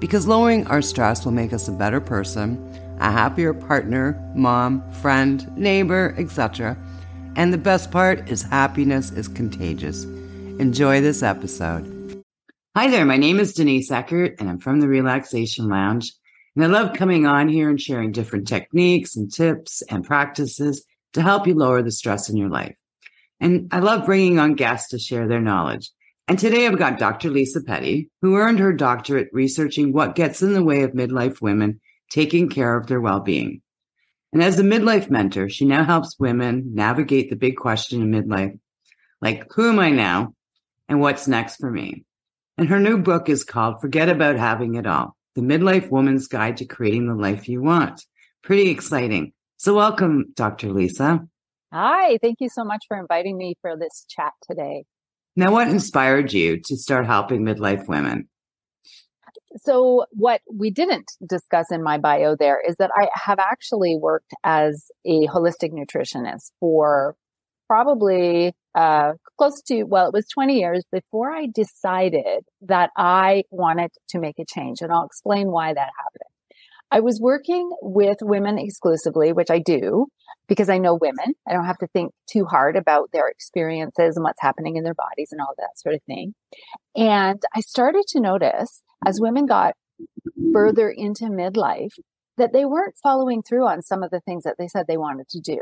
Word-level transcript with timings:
because 0.00 0.26
lowering 0.26 0.66
our 0.66 0.82
stress 0.82 1.24
will 1.24 1.32
make 1.32 1.52
us 1.52 1.68
a 1.68 1.72
better 1.72 2.00
person, 2.00 2.58
a 2.98 3.12
happier 3.12 3.52
partner, 3.52 4.20
mom, 4.34 4.90
friend, 4.92 5.54
neighbor, 5.56 6.14
etc. 6.18 6.76
And 7.36 7.52
the 7.52 7.58
best 7.58 7.90
part 7.90 8.28
is 8.28 8.42
happiness 8.42 9.10
is 9.10 9.28
contagious. 9.28 10.04
Enjoy 10.58 11.00
this 11.00 11.22
episode. 11.22 12.24
Hi 12.74 12.88
there, 12.88 13.04
my 13.04 13.18
name 13.18 13.38
is 13.38 13.52
Denise 13.52 13.90
Eckert, 13.90 14.36
and 14.40 14.48
I'm 14.48 14.58
from 14.58 14.80
the 14.80 14.88
Relaxation 14.88 15.68
Lounge. 15.68 16.12
And 16.56 16.64
I 16.64 16.68
love 16.68 16.96
coming 16.96 17.26
on 17.26 17.48
here 17.48 17.68
and 17.68 17.80
sharing 17.80 18.10
different 18.10 18.48
techniques 18.48 19.16
and 19.16 19.32
tips 19.32 19.82
and 19.82 20.04
practices 20.04 20.84
to 21.12 21.22
help 21.22 21.46
you 21.46 21.54
lower 21.54 21.82
the 21.82 21.90
stress 21.90 22.28
in 22.28 22.36
your 22.36 22.48
life. 22.48 22.74
And 23.38 23.68
I 23.72 23.80
love 23.80 24.06
bringing 24.06 24.38
on 24.38 24.54
guests 24.54 24.90
to 24.90 24.98
share 24.98 25.28
their 25.28 25.40
knowledge. 25.40 25.90
And 26.30 26.38
today 26.38 26.64
I've 26.64 26.78
got 26.78 27.00
Dr. 27.00 27.28
Lisa 27.28 27.60
Petty, 27.60 28.08
who 28.22 28.36
earned 28.36 28.60
her 28.60 28.72
doctorate 28.72 29.30
researching 29.32 29.92
what 29.92 30.14
gets 30.14 30.42
in 30.42 30.52
the 30.52 30.62
way 30.62 30.84
of 30.84 30.92
midlife 30.92 31.40
women 31.40 31.80
taking 32.08 32.48
care 32.48 32.76
of 32.76 32.86
their 32.86 33.00
well-being. 33.00 33.62
And 34.32 34.40
as 34.40 34.56
a 34.60 34.62
midlife 34.62 35.10
mentor, 35.10 35.48
she 35.48 35.64
now 35.64 35.82
helps 35.82 36.20
women 36.20 36.72
navigate 36.72 37.30
the 37.30 37.36
big 37.36 37.56
question 37.56 38.00
in 38.00 38.12
midlife, 38.12 38.56
like 39.20 39.52
who 39.52 39.70
am 39.70 39.80
I 39.80 39.90
now 39.90 40.34
and 40.88 41.00
what's 41.00 41.26
next 41.26 41.56
for 41.56 41.68
me? 41.68 42.04
And 42.56 42.68
her 42.68 42.78
new 42.78 42.98
book 42.98 43.28
is 43.28 43.42
called 43.42 43.80
Forget 43.80 44.08
About 44.08 44.36
Having 44.36 44.76
It 44.76 44.86
All, 44.86 45.16
the 45.34 45.42
midlife 45.42 45.90
woman's 45.90 46.28
guide 46.28 46.58
to 46.58 46.64
creating 46.64 47.08
the 47.08 47.20
life 47.20 47.48
you 47.48 47.60
want. 47.60 48.06
Pretty 48.44 48.70
exciting. 48.70 49.32
So 49.56 49.74
welcome, 49.74 50.26
Dr. 50.36 50.70
Lisa. 50.72 51.26
Hi, 51.72 52.18
thank 52.22 52.36
you 52.38 52.48
so 52.48 52.62
much 52.62 52.84
for 52.86 52.96
inviting 52.96 53.36
me 53.36 53.56
for 53.62 53.76
this 53.76 54.06
chat 54.08 54.30
today. 54.48 54.84
Now, 55.40 55.52
what 55.52 55.68
inspired 55.68 56.34
you 56.34 56.60
to 56.66 56.76
start 56.76 57.06
helping 57.06 57.46
midlife 57.46 57.88
women? 57.88 58.28
So, 59.56 60.04
what 60.10 60.42
we 60.52 60.70
didn't 60.70 61.12
discuss 61.26 61.72
in 61.72 61.82
my 61.82 61.96
bio 61.96 62.36
there 62.36 62.60
is 62.60 62.76
that 62.76 62.90
I 62.94 63.08
have 63.14 63.38
actually 63.38 63.96
worked 63.96 64.34
as 64.44 64.90
a 65.06 65.26
holistic 65.28 65.72
nutritionist 65.72 66.50
for 66.60 67.16
probably 67.66 68.52
uh, 68.74 69.14
close 69.38 69.62
to, 69.62 69.84
well, 69.84 70.08
it 70.08 70.12
was 70.12 70.26
20 70.28 70.58
years 70.58 70.84
before 70.92 71.32
I 71.32 71.46
decided 71.46 72.44
that 72.60 72.90
I 72.98 73.44
wanted 73.50 73.92
to 74.10 74.18
make 74.18 74.38
a 74.38 74.44
change. 74.44 74.82
And 74.82 74.92
I'll 74.92 75.06
explain 75.06 75.50
why 75.50 75.72
that 75.72 75.90
happened. 75.96 76.29
I 76.90 77.00
was 77.00 77.20
working 77.20 77.70
with 77.82 78.18
women 78.20 78.58
exclusively, 78.58 79.32
which 79.32 79.50
I 79.50 79.60
do 79.60 80.06
because 80.48 80.68
I 80.68 80.78
know 80.78 80.98
women. 81.00 81.34
I 81.48 81.52
don't 81.52 81.66
have 81.66 81.78
to 81.78 81.86
think 81.88 82.12
too 82.30 82.44
hard 82.44 82.76
about 82.76 83.10
their 83.12 83.28
experiences 83.28 84.16
and 84.16 84.24
what's 84.24 84.40
happening 84.40 84.76
in 84.76 84.82
their 84.82 84.94
bodies 84.94 85.28
and 85.30 85.40
all 85.40 85.54
that 85.56 85.78
sort 85.78 85.94
of 85.94 86.02
thing. 86.04 86.34
And 86.96 87.40
I 87.54 87.60
started 87.60 88.04
to 88.08 88.20
notice 88.20 88.82
as 89.06 89.20
women 89.20 89.46
got 89.46 89.74
further 90.52 90.90
into 90.90 91.24
midlife 91.26 91.94
that 92.36 92.52
they 92.52 92.64
weren't 92.64 92.96
following 93.02 93.42
through 93.42 93.66
on 93.66 93.82
some 93.82 94.02
of 94.02 94.10
the 94.10 94.20
things 94.20 94.42
that 94.44 94.56
they 94.58 94.66
said 94.66 94.86
they 94.86 94.96
wanted 94.96 95.28
to 95.28 95.40
do. 95.40 95.58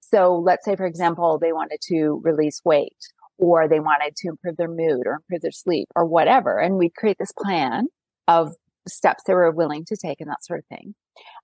So 0.00 0.42
let's 0.44 0.64
say, 0.64 0.74
for 0.74 0.86
example, 0.86 1.38
they 1.38 1.52
wanted 1.52 1.78
to 1.88 2.20
release 2.24 2.60
weight 2.64 2.96
or 3.38 3.68
they 3.68 3.80
wanted 3.80 4.16
to 4.16 4.28
improve 4.28 4.56
their 4.56 4.68
mood 4.68 5.06
or 5.06 5.14
improve 5.14 5.42
their 5.42 5.52
sleep 5.52 5.88
or 5.94 6.04
whatever. 6.04 6.58
And 6.58 6.76
we'd 6.76 6.94
create 6.94 7.16
this 7.18 7.32
plan 7.32 7.86
of 8.26 8.54
steps 8.88 9.22
they 9.26 9.34
were 9.34 9.50
willing 9.50 9.84
to 9.86 9.96
take 9.96 10.20
and 10.20 10.30
that 10.30 10.44
sort 10.44 10.60
of 10.60 10.66
thing. 10.66 10.94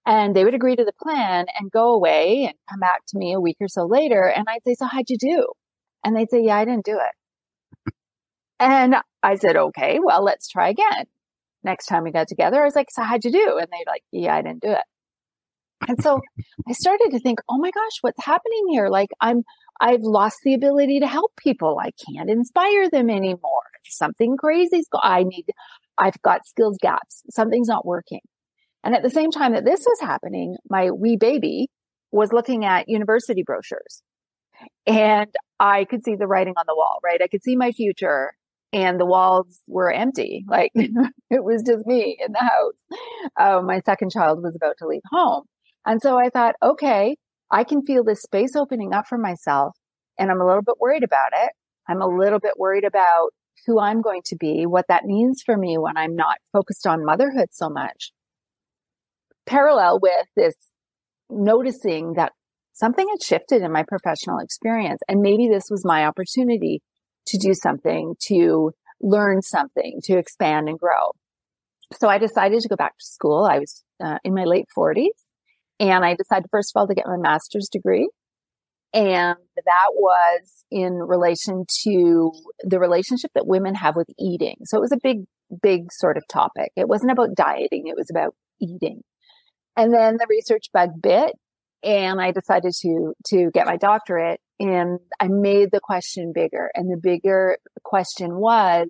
And 0.06 0.34
they 0.34 0.44
would 0.44 0.54
agree 0.54 0.76
to 0.76 0.84
the 0.84 0.92
plan 1.00 1.46
and 1.58 1.70
go 1.70 1.94
away 1.94 2.44
and 2.46 2.54
come 2.68 2.80
back 2.80 3.00
to 3.08 3.18
me 3.18 3.32
a 3.32 3.40
week 3.40 3.56
or 3.60 3.68
so 3.68 3.86
later. 3.86 4.24
And 4.24 4.46
I'd 4.48 4.64
say, 4.64 4.74
so 4.74 4.86
how'd 4.86 5.08
you 5.08 5.18
do? 5.18 5.46
And 6.04 6.16
they'd 6.16 6.30
say, 6.30 6.42
yeah, 6.42 6.56
I 6.56 6.64
didn't 6.64 6.84
do 6.84 6.98
it. 6.98 7.94
And 8.58 8.96
I 9.22 9.36
said, 9.36 9.56
okay, 9.56 9.98
well, 10.02 10.22
let's 10.22 10.48
try 10.48 10.68
again. 10.68 11.06
Next 11.62 11.86
time 11.86 12.04
we 12.04 12.10
got 12.10 12.28
together, 12.28 12.60
I 12.60 12.64
was 12.64 12.74
like, 12.74 12.90
so 12.90 13.02
how'd 13.02 13.24
you 13.24 13.30
do? 13.30 13.58
And 13.58 13.68
they'd 13.70 13.86
like, 13.86 14.02
yeah, 14.12 14.34
I 14.34 14.42
didn't 14.42 14.62
do 14.62 14.70
it. 14.70 14.84
And 15.88 16.02
so 16.02 16.20
I 16.68 16.72
started 16.72 17.10
to 17.12 17.20
think, 17.20 17.40
oh 17.48 17.58
my 17.58 17.70
gosh, 17.70 17.98
what's 18.02 18.22
happening 18.24 18.66
here? 18.70 18.88
Like 18.88 19.10
I'm, 19.20 19.44
I've 19.80 20.02
lost 20.02 20.38
the 20.44 20.54
ability 20.54 21.00
to 21.00 21.06
help 21.06 21.32
people. 21.36 21.78
I 21.80 21.90
can't 22.06 22.28
inspire 22.28 22.90
them 22.90 23.08
anymore. 23.08 23.62
Something 23.86 24.36
crazy's 24.36 24.88
go- 24.90 25.00
I 25.02 25.22
need, 25.22 25.46
I've 26.00 26.20
got 26.22 26.46
skills 26.46 26.78
gaps. 26.80 27.22
Something's 27.30 27.68
not 27.68 27.86
working. 27.86 28.20
And 28.82 28.94
at 28.94 29.02
the 29.02 29.10
same 29.10 29.30
time 29.30 29.52
that 29.52 29.66
this 29.66 29.84
was 29.86 30.00
happening, 30.00 30.56
my 30.68 30.90
wee 30.90 31.16
baby 31.16 31.68
was 32.10 32.32
looking 32.32 32.64
at 32.64 32.88
university 32.88 33.42
brochures 33.42 34.02
and 34.86 35.32
I 35.58 35.84
could 35.84 36.04
see 36.04 36.16
the 36.16 36.26
writing 36.26 36.54
on 36.56 36.64
the 36.66 36.74
wall, 36.74 36.98
right? 37.04 37.20
I 37.22 37.28
could 37.28 37.44
see 37.44 37.54
my 37.54 37.72
future 37.72 38.32
and 38.72 38.98
the 38.98 39.06
walls 39.06 39.60
were 39.68 39.92
empty. 39.92 40.44
Like 40.48 40.72
it 40.74 41.44
was 41.44 41.62
just 41.62 41.86
me 41.86 42.16
in 42.24 42.32
the 42.32 42.38
house. 42.38 42.98
Uh, 43.38 43.62
my 43.62 43.80
second 43.80 44.10
child 44.10 44.42
was 44.42 44.56
about 44.56 44.76
to 44.78 44.86
leave 44.86 45.02
home. 45.10 45.44
And 45.86 46.00
so 46.00 46.18
I 46.18 46.30
thought, 46.30 46.56
okay, 46.62 47.16
I 47.50 47.64
can 47.64 47.84
feel 47.84 48.04
this 48.04 48.22
space 48.22 48.56
opening 48.56 48.92
up 48.92 49.06
for 49.06 49.18
myself 49.18 49.76
and 50.18 50.30
I'm 50.30 50.40
a 50.40 50.46
little 50.46 50.62
bit 50.62 50.76
worried 50.80 51.04
about 51.04 51.32
it. 51.32 51.52
I'm 51.88 52.00
a 52.00 52.06
little 52.06 52.38
bit 52.38 52.58
worried 52.58 52.84
about 52.84 53.30
who 53.66 53.78
I'm 53.78 54.00
going 54.00 54.22
to 54.26 54.36
be, 54.36 54.64
what 54.66 54.86
that 54.88 55.04
means 55.04 55.42
for 55.44 55.56
me 55.56 55.78
when 55.78 55.96
I'm 55.96 56.16
not 56.16 56.38
focused 56.52 56.86
on 56.86 57.04
motherhood 57.04 57.48
so 57.52 57.68
much. 57.68 58.12
Parallel 59.46 60.00
with 60.00 60.26
this 60.36 60.54
noticing 61.28 62.14
that 62.14 62.32
something 62.72 63.06
had 63.08 63.22
shifted 63.22 63.62
in 63.62 63.72
my 63.72 63.84
professional 63.86 64.38
experience 64.38 65.00
and 65.08 65.20
maybe 65.20 65.48
this 65.48 65.68
was 65.70 65.84
my 65.84 66.06
opportunity 66.06 66.82
to 67.26 67.38
do 67.38 67.54
something, 67.54 68.14
to 68.26 68.72
learn 69.00 69.42
something, 69.42 70.00
to 70.04 70.16
expand 70.18 70.68
and 70.68 70.78
grow. 70.78 71.12
So 71.98 72.08
I 72.08 72.18
decided 72.18 72.60
to 72.60 72.68
go 72.68 72.76
back 72.76 72.96
to 72.98 73.04
school. 73.04 73.44
I 73.44 73.58
was 73.58 73.82
uh, 74.02 74.18
in 74.24 74.34
my 74.34 74.44
late 74.44 74.66
40s 74.76 75.08
and 75.78 76.04
I 76.04 76.14
decided 76.14 76.46
first 76.50 76.72
of 76.74 76.80
all 76.80 76.86
to 76.86 76.94
get 76.94 77.06
my 77.06 77.16
master's 77.16 77.68
degree 77.68 78.08
and 78.92 79.36
that 79.56 79.88
was 79.94 80.64
in 80.70 80.94
relation 80.94 81.64
to 81.84 82.32
the 82.60 82.80
relationship 82.80 83.30
that 83.34 83.46
women 83.46 83.74
have 83.74 83.94
with 83.96 84.08
eating. 84.18 84.56
So 84.64 84.78
it 84.78 84.80
was 84.80 84.92
a 84.92 84.98
big, 85.02 85.24
big 85.62 85.92
sort 85.92 86.16
of 86.16 86.26
topic. 86.28 86.72
It 86.76 86.88
wasn't 86.88 87.12
about 87.12 87.34
dieting. 87.34 87.86
It 87.86 87.96
was 87.96 88.10
about 88.10 88.34
eating. 88.60 89.02
And 89.76 89.94
then 89.94 90.16
the 90.16 90.26
research 90.28 90.66
bug 90.72 90.90
bit 91.00 91.36
and 91.82 92.20
I 92.20 92.32
decided 92.32 92.72
to, 92.82 93.14
to 93.28 93.50
get 93.52 93.66
my 93.66 93.76
doctorate 93.76 94.40
and 94.58 94.98
I 95.18 95.28
made 95.28 95.70
the 95.72 95.80
question 95.80 96.32
bigger. 96.34 96.70
And 96.74 96.90
the 96.90 97.00
bigger 97.00 97.56
question 97.82 98.36
was, 98.36 98.88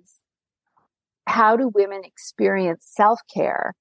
how 1.27 1.55
do 1.55 1.71
women 1.73 2.01
experience 2.03 2.91
self 2.91 3.19
care 3.33 3.73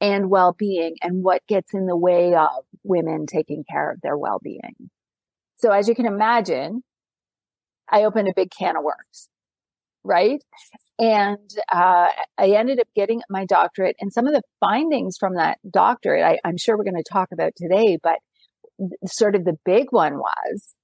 and 0.00 0.30
well 0.30 0.54
being 0.58 0.96
and 1.02 1.22
what 1.22 1.46
gets 1.46 1.74
in 1.74 1.86
the 1.86 1.96
way 1.96 2.34
of 2.34 2.64
women 2.82 3.26
taking 3.26 3.62
care 3.70 3.92
of 3.92 4.00
their 4.00 4.16
well 4.16 4.40
being? 4.42 4.90
So 5.58 5.72
as 5.72 5.88
you 5.88 5.94
can 5.94 6.06
imagine, 6.06 6.82
I 7.90 8.04
opened 8.04 8.28
a 8.28 8.32
big 8.34 8.50
can 8.56 8.76
of 8.76 8.84
worms, 8.84 9.28
right? 10.04 10.42
And 11.00 11.50
uh, 11.72 12.08
I 12.38 12.50
ended 12.50 12.80
up 12.80 12.86
getting 12.94 13.22
my 13.28 13.44
doctorate, 13.44 13.96
and 14.00 14.12
some 14.12 14.26
of 14.26 14.34
the 14.34 14.42
findings 14.60 15.16
from 15.18 15.34
that 15.34 15.58
doctorate, 15.68 16.24
I, 16.24 16.38
I'm 16.44 16.56
sure 16.56 16.76
we're 16.76 16.84
going 16.84 17.02
to 17.02 17.12
talk 17.12 17.28
about 17.32 17.52
today, 17.56 17.98
but 18.02 18.18
sort 19.06 19.34
of 19.34 19.44
the 19.44 19.56
big 19.64 19.86
one 19.90 20.18
was 20.18 20.74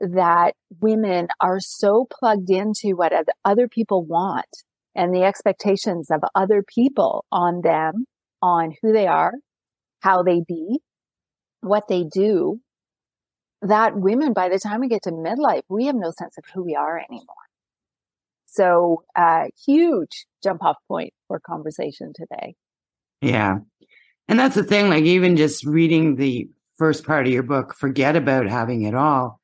that 0.00 0.54
women 0.80 1.28
are 1.40 1.58
so 1.58 2.06
plugged 2.10 2.50
into 2.50 2.94
what 2.94 3.12
other 3.44 3.68
people 3.68 4.04
want 4.04 4.46
and 4.94 5.12
the 5.12 5.24
expectations 5.24 6.08
of 6.10 6.20
other 6.34 6.62
people 6.62 7.24
on 7.32 7.62
them, 7.62 8.06
on 8.40 8.74
who 8.80 8.92
they 8.92 9.06
are, 9.06 9.32
how 10.00 10.22
they 10.22 10.40
be, 10.46 10.80
what 11.60 11.88
they 11.88 12.04
do, 12.04 12.60
that 13.62 13.96
women, 13.96 14.32
by 14.32 14.48
the 14.48 14.58
time 14.58 14.80
we 14.80 14.88
get 14.88 15.02
to 15.02 15.10
midlife, 15.10 15.62
we 15.68 15.86
have 15.86 15.96
no 15.96 16.10
sense 16.10 16.36
of 16.38 16.44
who 16.52 16.62
we 16.62 16.74
are 16.74 16.98
anymore. 16.98 17.36
So, 18.46 19.04
uh, 19.14 19.44
huge 19.64 20.26
jump 20.42 20.64
off 20.64 20.76
point 20.88 21.12
for 21.28 21.38
conversation 21.38 22.12
today. 22.14 22.56
Yeah. 23.20 23.58
And 24.28 24.38
that's 24.38 24.54
the 24.54 24.64
thing, 24.64 24.88
like 24.88 25.04
even 25.04 25.36
just 25.36 25.64
reading 25.64 26.16
the 26.16 26.48
first 26.78 27.04
part 27.04 27.26
of 27.26 27.32
your 27.32 27.42
book, 27.42 27.74
forget 27.74 28.16
about 28.16 28.46
having 28.46 28.82
it 28.82 28.94
all. 28.94 29.40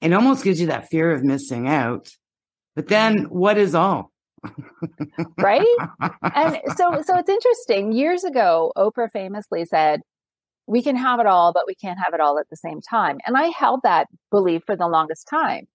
It 0.00 0.12
almost 0.12 0.44
gives 0.44 0.60
you 0.60 0.66
that 0.66 0.88
fear 0.88 1.10
of 1.10 1.24
missing 1.24 1.66
out. 1.66 2.10
But 2.74 2.88
then 2.88 3.24
what 3.30 3.56
is 3.56 3.74
all? 3.74 4.12
right? 5.38 5.66
And 6.34 6.60
so, 6.76 7.02
so 7.02 7.16
it's 7.16 7.30
interesting. 7.30 7.92
Years 7.92 8.24
ago, 8.24 8.72
Oprah 8.76 9.10
famously 9.10 9.64
said, 9.64 10.02
we 10.66 10.82
can 10.82 10.96
have 10.96 11.20
it 11.20 11.26
all, 11.26 11.52
but 11.52 11.66
we 11.66 11.74
can't 11.74 11.98
have 12.02 12.14
it 12.14 12.20
all 12.20 12.38
at 12.38 12.48
the 12.50 12.56
same 12.56 12.80
time. 12.80 13.18
And 13.26 13.36
I 13.36 13.46
held 13.48 13.80
that 13.82 14.08
belief 14.30 14.62
for 14.66 14.76
the 14.76 14.88
longest 14.88 15.28
time. 15.28 15.66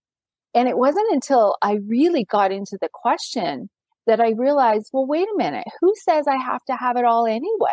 And 0.54 0.68
it 0.68 0.78
wasn't 0.78 1.12
until 1.12 1.56
I 1.62 1.80
really 1.88 2.26
got 2.26 2.52
into 2.52 2.78
the 2.82 2.90
question 2.92 3.70
that 4.06 4.20
I 4.20 4.32
realized, 4.32 4.90
well, 4.92 5.06
wait 5.06 5.28
a 5.34 5.38
minute, 5.38 5.68
who 5.80 5.94
says 5.96 6.28
I 6.28 6.36
have 6.36 6.64
to 6.66 6.76
have 6.76 6.98
it 6.98 7.06
all 7.06 7.26
anyway? 7.26 7.72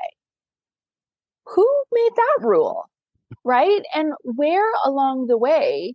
Who 1.46 1.66
made 1.92 2.10
that 2.14 2.46
rule? 2.46 2.84
Right. 3.42 3.82
And 3.94 4.12
where 4.22 4.70
along 4.84 5.26
the 5.26 5.38
way 5.38 5.94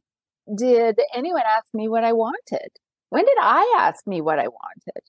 did 0.54 1.00
anyone 1.16 1.44
ask 1.48 1.68
me 1.74 1.88
what 1.88 2.04
I 2.04 2.14
wanted? 2.14 2.69
When 3.10 3.26
did 3.26 3.38
I 3.40 3.76
ask 3.80 4.06
me 4.06 4.22
what 4.22 4.40
I 4.40 4.48
wanted? 4.48 5.04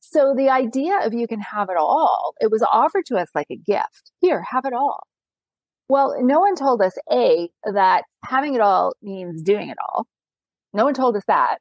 So 0.00 0.34
the 0.36 0.50
idea 0.50 0.98
of 1.02 1.14
you 1.14 1.26
can 1.28 1.40
have 1.40 1.70
it 1.70 1.76
all, 1.78 2.34
it 2.40 2.50
was 2.50 2.64
offered 2.72 3.06
to 3.06 3.16
us 3.16 3.28
like 3.34 3.46
a 3.50 3.56
gift. 3.56 4.10
Here, 4.20 4.42
have 4.50 4.64
it 4.64 4.72
all. 4.72 5.06
Well, 5.92 6.16
no 6.22 6.40
one 6.40 6.56
told 6.56 6.80
us 6.80 6.94
A, 7.12 7.50
that 7.70 8.04
having 8.24 8.54
it 8.54 8.62
all 8.62 8.94
means 9.02 9.42
doing 9.42 9.68
it 9.68 9.76
all. 9.78 10.06
No 10.72 10.86
one 10.86 10.94
told 10.94 11.14
us 11.16 11.24
that. 11.26 11.58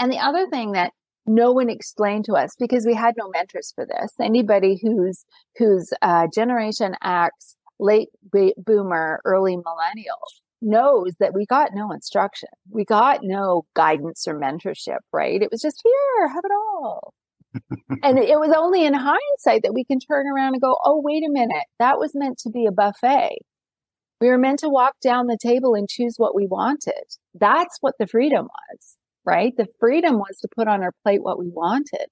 And 0.00 0.10
the 0.10 0.18
other 0.18 0.48
thing 0.48 0.72
that 0.72 0.94
no 1.26 1.52
one 1.52 1.70
explained 1.70 2.24
to 2.24 2.32
us 2.32 2.56
because 2.58 2.84
we 2.84 2.92
had 2.92 3.14
no 3.16 3.28
mentors 3.28 3.70
for 3.72 3.86
this. 3.86 4.14
Anybody 4.20 4.80
who's 4.82 5.24
who's 5.56 5.92
uh, 6.02 6.26
Generation 6.34 6.96
X, 7.04 7.54
late 7.78 8.08
boomer, 8.56 9.20
early 9.24 9.56
millennial 9.56 10.18
knows 10.60 11.12
that 11.20 11.32
we 11.32 11.46
got 11.46 11.70
no 11.72 11.92
instruction. 11.92 12.48
We 12.68 12.84
got 12.84 13.20
no 13.22 13.64
guidance 13.74 14.26
or 14.26 14.40
mentorship, 14.40 14.98
right? 15.12 15.40
It 15.40 15.52
was 15.52 15.62
just 15.62 15.80
here, 15.84 16.28
have 16.30 16.44
it 16.44 16.50
all. 16.50 17.14
And 17.54 17.58
it 18.18 18.38
was 18.38 18.54
only 18.56 18.84
in 18.84 18.94
hindsight 18.94 19.62
that 19.62 19.74
we 19.74 19.84
can 19.84 19.98
turn 19.98 20.26
around 20.26 20.54
and 20.54 20.62
go, 20.62 20.76
oh, 20.84 21.00
wait 21.04 21.24
a 21.24 21.30
minute, 21.30 21.66
that 21.78 21.98
was 21.98 22.12
meant 22.14 22.38
to 22.38 22.50
be 22.50 22.66
a 22.66 22.72
buffet. 22.72 23.38
We 24.20 24.28
were 24.28 24.38
meant 24.38 24.58
to 24.60 24.68
walk 24.68 24.94
down 25.02 25.26
the 25.26 25.38
table 25.40 25.74
and 25.74 25.88
choose 25.88 26.14
what 26.16 26.34
we 26.34 26.46
wanted. 26.46 27.04
That's 27.34 27.78
what 27.80 27.94
the 27.98 28.06
freedom 28.06 28.46
was, 28.46 28.96
right? 29.24 29.54
The 29.56 29.68
freedom 29.78 30.18
was 30.18 30.38
to 30.42 30.48
put 30.54 30.68
on 30.68 30.82
our 30.82 30.92
plate 31.02 31.22
what 31.22 31.38
we 31.38 31.48
wanted, 31.48 32.06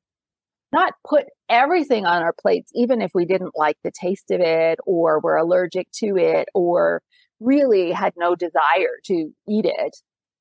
not 0.73 0.95
put 1.07 1.27
everything 1.51 2.07
on 2.07 2.23
our 2.23 2.33
plates, 2.41 2.71
even 2.75 3.03
if 3.03 3.11
we 3.15 3.27
didn't 3.27 3.53
like 3.57 3.77
the 3.85 3.93
taste 3.93 4.31
of 4.31 4.41
it 4.41 4.79
or 4.87 5.21
were 5.21 5.37
allergic 5.37 5.89
to 5.97 6.17
it 6.17 6.49
or 6.55 7.03
really 7.41 7.93
had 7.93 8.15
no 8.17 8.35
desire 8.35 8.97
to 9.05 9.31
eat 9.49 9.67
it. 9.67 9.97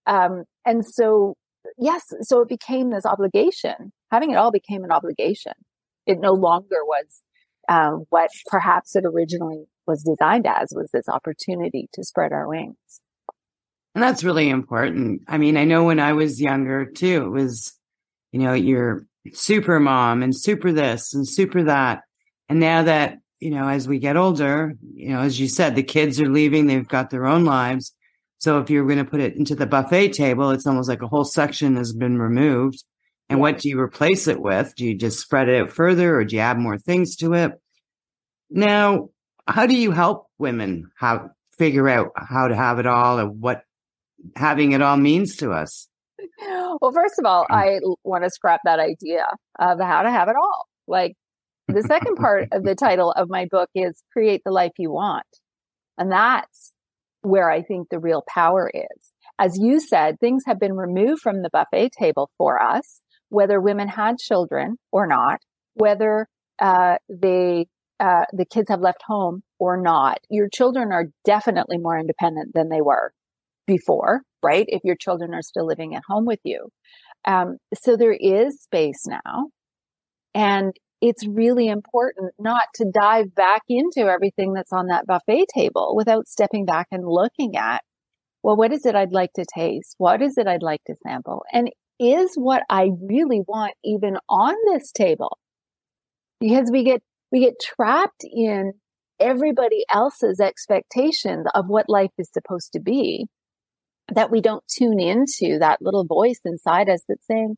Um, 0.06 0.46
and 0.66 0.86
so, 0.86 1.36
yes, 1.78 2.14
so 2.22 2.42
it 2.42 2.50
became 2.50 2.90
this 2.90 3.06
obligation. 3.06 3.92
Having 4.12 4.32
it 4.32 4.38
all 4.38 4.52
became 4.52 4.84
an 4.84 4.92
obligation. 4.92 5.54
It 6.06 6.20
no 6.20 6.34
longer 6.34 6.78
was 6.86 7.22
uh, 7.68 7.92
what 8.10 8.30
perhaps 8.48 8.96
it 8.96 9.06
originally 9.06 9.66
was 9.86 10.04
designed 10.04 10.48
as 10.48 10.74
was 10.76 10.90
this 10.92 11.10
opportunity 11.10 11.90
to 11.94 12.04
spread 12.04 12.32
our 12.32 12.48
wings. 12.48 12.76
And 13.94 14.04
that's 14.04 14.24
really 14.24 14.50
important. 14.50 15.24
I 15.28 15.38
mean, 15.38 15.58
I 15.58 15.64
know 15.64 15.86
when 15.86 16.00
I 16.00 16.14
was 16.14 16.40
younger 16.40 16.86
too, 16.86 17.26
it 17.26 17.30
was, 17.30 17.74
you 18.32 18.40
know, 18.40 18.54
you're 18.54 19.06
super 19.34 19.80
mom 19.80 20.24
and 20.24 20.36
super 20.36 20.72
this 20.72 21.14
and 21.14 21.28
super 21.28 21.64
that. 21.64 22.04
And 22.48 22.60
now 22.60 22.84
that 22.84 23.18
you 23.40 23.52
know, 23.52 23.68
as 23.68 23.88
we 23.88 24.00
get 24.00 24.18
older, 24.18 24.74
you 24.94 25.10
know, 25.10 25.22
as 25.22 25.40
you 25.40 25.48
said, 25.48 25.76
the 25.76 25.84
kids 25.84 26.20
are 26.20 26.30
leaving, 26.30 26.66
they've 26.66 26.88
got 26.88 27.10
their 27.10 27.28
own 27.28 27.46
lives. 27.46 27.94
So 28.40 28.60
if 28.60 28.70
you're 28.70 28.86
going 28.86 29.04
to 29.04 29.06
put 29.06 29.20
it 29.20 29.36
into 29.36 29.56
the 29.56 29.66
buffet 29.66 30.14
table, 30.14 30.52
it's 30.52 30.68
almost 30.68 30.90
like 30.90 31.02
a 31.02 31.08
whole 31.08 31.24
section 31.24 31.76
has 31.76 31.94
been 31.94 32.20
removed. 32.20 32.84
And 33.30 33.40
what 33.40 33.60
do 33.60 33.70
you 33.70 33.80
replace 33.80 34.28
it 34.28 34.40
with? 34.40 34.74
Do 34.76 34.86
you 34.86 34.96
just 34.96 35.20
spread 35.20 35.50
it 35.50 35.62
out 35.62 35.72
further 35.72 36.16
or 36.16 36.24
do 36.24 36.36
you 36.36 36.42
add 36.42 36.60
more 36.60 36.78
things 36.78 37.16
to 37.18 37.34
it? 37.34 37.52
Now, 38.50 39.10
how 39.48 39.66
do 39.66 39.76
you 39.76 39.92
help 39.92 40.28
women 40.38 40.92
how 40.96 41.32
figure 41.58 41.90
out 41.90 42.12
how 42.16 42.48
to 42.48 42.56
have 42.56 42.80
it 42.80 42.86
all 42.86 43.18
and 43.18 43.42
what 43.42 43.64
having 44.36 44.72
it 44.72 44.82
all 44.82 44.98
means 44.98 45.38
to 45.38 45.52
us? 45.52 45.88
Well, 46.40 46.92
first 46.94 47.20
of 47.20 47.26
all, 47.26 47.46
mm. 47.50 47.56
I 47.56 47.80
want 48.04 48.24
to 48.24 48.30
scrap 48.30 48.62
that 48.66 48.80
idea 48.80 49.26
of 49.60 49.80
how 49.80 50.04
to 50.04 50.12
have 50.12 50.30
it 50.30 50.36
all. 50.36 50.68
Like 50.88 51.16
the 51.68 51.84
second 51.84 52.16
part 52.16 52.50
of 52.52 52.64
the 52.64 52.76
title 52.80 53.12
of 53.12 53.30
my 53.30 53.46
book 53.46 53.70
is 53.76 54.02
Create 54.14 54.42
the 54.46 54.52
Life 54.52 54.74
You 54.78 54.92
Want. 54.92 55.26
And 55.98 56.12
that's 56.12 56.74
where 57.28 57.50
I 57.50 57.62
think 57.62 57.90
the 57.90 58.00
real 58.00 58.24
power 58.28 58.70
is. 58.74 59.14
As 59.40 59.58
you 59.58 59.80
said, 59.80 60.20
things 60.20 60.44
have 60.48 60.60
been 60.60 60.76
removed 60.76 61.22
from 61.22 61.42
the 61.42 61.50
buffet 61.52 61.92
table 61.98 62.30
for 62.38 62.62
us, 62.62 63.02
whether 63.30 63.62
women 63.62 63.88
had 63.88 64.18
children 64.18 64.78
or 64.92 65.06
not, 65.06 65.40
whether 65.76 66.28
uh, 66.60 66.96
they 67.10 67.68
uh, 68.00 68.26
the 68.32 68.46
kids 68.46 68.70
have 68.70 68.82
left 68.82 69.02
home 69.06 69.42
or 69.60 69.80
not. 69.80 70.20
Your 70.30 70.50
children 70.50 70.92
are 70.92 71.06
definitely 71.26 71.78
more 71.78 71.98
independent 71.98 72.54
than 72.54 72.70
they 72.70 72.82
were 72.82 73.12
before, 73.66 74.22
right? 74.44 74.66
If 74.68 74.82
your 74.84 74.96
children 74.96 75.34
are 75.34 75.42
still 75.42 75.66
living 75.66 75.96
at 75.96 76.04
home 76.08 76.26
with 76.26 76.40
you. 76.44 76.70
Um, 77.26 77.58
so 77.74 77.98
there 77.98 78.14
is 78.14 78.62
space 78.62 79.06
now. 79.08 79.50
And 80.34 80.74
it's 81.02 81.28
really 81.28 81.68
important 81.68 82.34
not 82.40 82.64
to 82.76 82.92
dive 82.92 83.34
back 83.36 83.62
into 83.70 84.02
everything 84.02 84.54
that's 84.54 84.74
on 84.74 84.88
that 84.88 85.06
buffet 85.06 85.46
table 85.54 85.94
without 85.96 86.28
stepping 86.28 86.66
back 86.66 86.88
and 86.92 87.04
looking 87.08 87.56
at, 87.56 87.84
well, 88.44 88.56
what 88.56 88.74
is 88.74 88.86
it 88.86 88.96
I'd 88.96 89.12
like 89.12 89.34
to 89.34 89.46
taste? 89.54 89.96
What 89.98 90.22
is 90.22 90.38
it 90.38 90.48
I'd 90.48 90.64
like 90.64 90.84
to 90.88 90.96
sample? 91.04 91.44
And 91.52 91.70
is 92.00 92.32
what 92.36 92.64
I 92.70 92.90
really 93.02 93.42
want 93.48 93.74
even 93.84 94.18
on 94.30 94.56
this 94.72 94.92
table? 94.92 95.38
Because 96.40 96.70
we 96.72 96.84
get, 96.84 97.02
we 97.32 97.42
get 97.42 97.56
trapped 97.62 98.24
in 98.24 98.74
everybody 99.20 99.84
else's 99.92 100.40
expectations 100.40 101.46
of 101.54 101.66
what 101.68 101.90
life 101.90 102.12
is 102.18 102.30
supposed 102.32 102.74
to 102.74 102.80
be 102.80 103.28
that 104.14 104.32
we 104.32 104.42
don't 104.42 104.64
tune 104.68 105.00
into 105.00 105.58
that 105.60 105.82
little 105.82 106.06
voice 106.06 106.40
inside 106.46 106.90
us 106.90 107.02
that's 107.08 107.26
saying, 107.28 107.56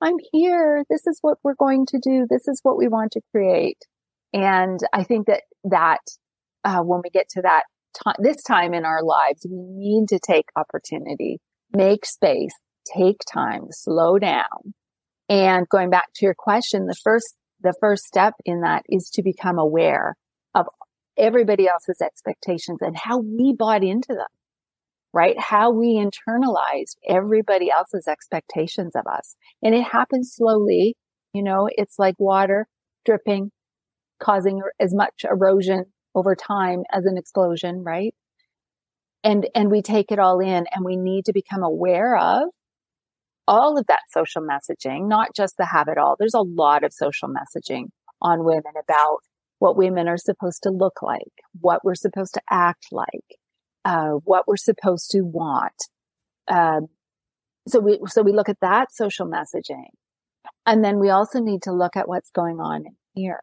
I'm 0.00 0.16
here. 0.32 0.84
This 0.90 1.06
is 1.06 1.18
what 1.22 1.38
we're 1.42 1.54
going 1.54 1.86
to 1.86 1.98
do. 2.02 2.26
This 2.28 2.48
is 2.48 2.60
what 2.62 2.76
we 2.76 2.88
want 2.88 3.12
to 3.12 3.20
create. 3.30 3.78
And 4.32 4.80
I 4.92 5.04
think 5.04 5.26
that 5.26 5.42
that 5.64 6.00
uh, 6.64 6.80
when 6.80 7.00
we 7.02 7.10
get 7.10 7.28
to 7.30 7.42
that 7.42 7.64
time, 8.02 8.16
this 8.18 8.42
time 8.42 8.74
in 8.74 8.84
our 8.84 9.02
lives, 9.02 9.46
we 9.48 9.58
need 9.58 10.08
to 10.08 10.18
take 10.18 10.46
opportunity, 10.56 11.38
make 11.74 12.04
space, 12.04 12.54
take 12.96 13.20
time, 13.32 13.66
slow 13.70 14.18
down. 14.18 14.74
And 15.28 15.68
going 15.68 15.90
back 15.90 16.08
to 16.16 16.26
your 16.26 16.34
question, 16.36 16.86
the 16.86 16.96
first, 17.02 17.36
the 17.62 17.74
first 17.80 18.04
step 18.04 18.34
in 18.44 18.60
that 18.60 18.82
is 18.88 19.10
to 19.14 19.22
become 19.22 19.58
aware 19.58 20.16
of 20.54 20.66
everybody 21.16 21.68
else's 21.68 22.00
expectations 22.02 22.78
and 22.82 22.96
how 22.96 23.20
we 23.20 23.54
bought 23.56 23.84
into 23.84 24.08
them 24.08 24.26
right? 25.14 25.38
How 25.38 25.70
we 25.70 25.94
internalize 25.94 26.96
everybody 27.08 27.70
else's 27.70 28.08
expectations 28.08 28.96
of 28.96 29.06
us. 29.06 29.36
And 29.62 29.74
it 29.74 29.84
happens 29.84 30.34
slowly. 30.34 30.96
You 31.32 31.42
know, 31.42 31.68
it's 31.72 31.98
like 31.98 32.16
water 32.18 32.66
dripping, 33.04 33.52
causing 34.20 34.60
er, 34.60 34.72
as 34.80 34.92
much 34.92 35.24
erosion 35.24 35.84
over 36.16 36.34
time 36.34 36.82
as 36.92 37.06
an 37.06 37.16
explosion, 37.16 37.84
right? 37.84 38.14
And, 39.22 39.48
and 39.54 39.70
we 39.70 39.82
take 39.82 40.10
it 40.10 40.18
all 40.18 40.40
in 40.40 40.66
and 40.70 40.84
we 40.84 40.96
need 40.96 41.24
to 41.26 41.32
become 41.32 41.62
aware 41.62 42.16
of 42.16 42.48
all 43.46 43.78
of 43.78 43.86
that 43.86 44.02
social 44.10 44.42
messaging, 44.42 45.08
not 45.08 45.28
just 45.34 45.56
the 45.56 45.66
have 45.66 45.88
it 45.88 45.96
all. 45.96 46.16
There's 46.18 46.34
a 46.34 46.40
lot 46.40 46.82
of 46.82 46.92
social 46.92 47.28
messaging 47.28 47.84
on 48.20 48.44
women 48.44 48.72
about 48.82 49.18
what 49.58 49.76
women 49.76 50.08
are 50.08 50.16
supposed 50.16 50.62
to 50.64 50.70
look 50.70 51.02
like, 51.02 51.32
what 51.60 51.84
we're 51.84 51.94
supposed 51.94 52.34
to 52.34 52.40
act 52.50 52.88
like, 52.90 53.38
uh, 53.84 54.12
what 54.24 54.46
we're 54.46 54.56
supposed 54.56 55.10
to 55.10 55.20
want. 55.20 55.88
Um, 56.48 56.88
so 57.66 57.80
we 57.80 57.98
so 58.06 58.22
we 58.22 58.32
look 58.32 58.48
at 58.48 58.60
that 58.60 58.92
social 58.92 59.26
messaging, 59.26 59.88
and 60.66 60.84
then 60.84 60.98
we 60.98 61.10
also 61.10 61.40
need 61.40 61.62
to 61.62 61.72
look 61.72 61.96
at 61.96 62.08
what's 62.08 62.30
going 62.30 62.60
on 62.60 62.84
here, 63.14 63.40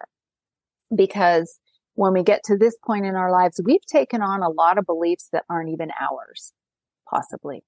because 0.96 1.60
when 1.96 2.14
we 2.14 2.24
get 2.24 2.44
to 2.46 2.58
this 2.58 2.78
point 2.86 3.06
in 3.06 3.16
our 3.16 3.32
lives, 3.32 3.60
we've 3.64 3.86
taken 3.86 4.22
on 4.22 4.42
a 4.42 4.50
lot 4.50 4.78
of 4.78 4.86
beliefs 4.86 5.28
that 5.32 5.44
aren't 5.50 5.70
even 5.70 5.92
ours, 6.00 6.54
possibly, 7.10 7.64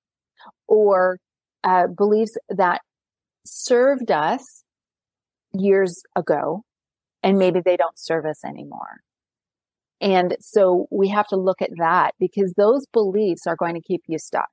or 0.68 1.20
uh, 1.63 1.88
beliefs 1.88 2.38
that 2.50 2.82
served 3.46 4.12
us 4.12 4.63
years 5.53 6.03
ago, 6.15 6.63
and 7.22 7.38
maybe 7.38 7.60
they 7.60 7.77
don't 7.77 8.00
serve 8.00 8.25
us 8.25 8.46
anymore. 8.46 9.01
And 10.03 10.36
so 10.41 10.88
we 10.91 11.07
have 11.10 11.27
to 11.29 11.38
look 11.38 11.62
at 11.62 11.69
that 11.77 12.12
because 12.19 12.53
those 12.57 12.86
beliefs 12.91 13.48
are 13.48 13.55
going 13.55 13.75
to 13.75 13.81
keep 13.81 14.01
you 14.07 14.19
stuck. 14.19 14.50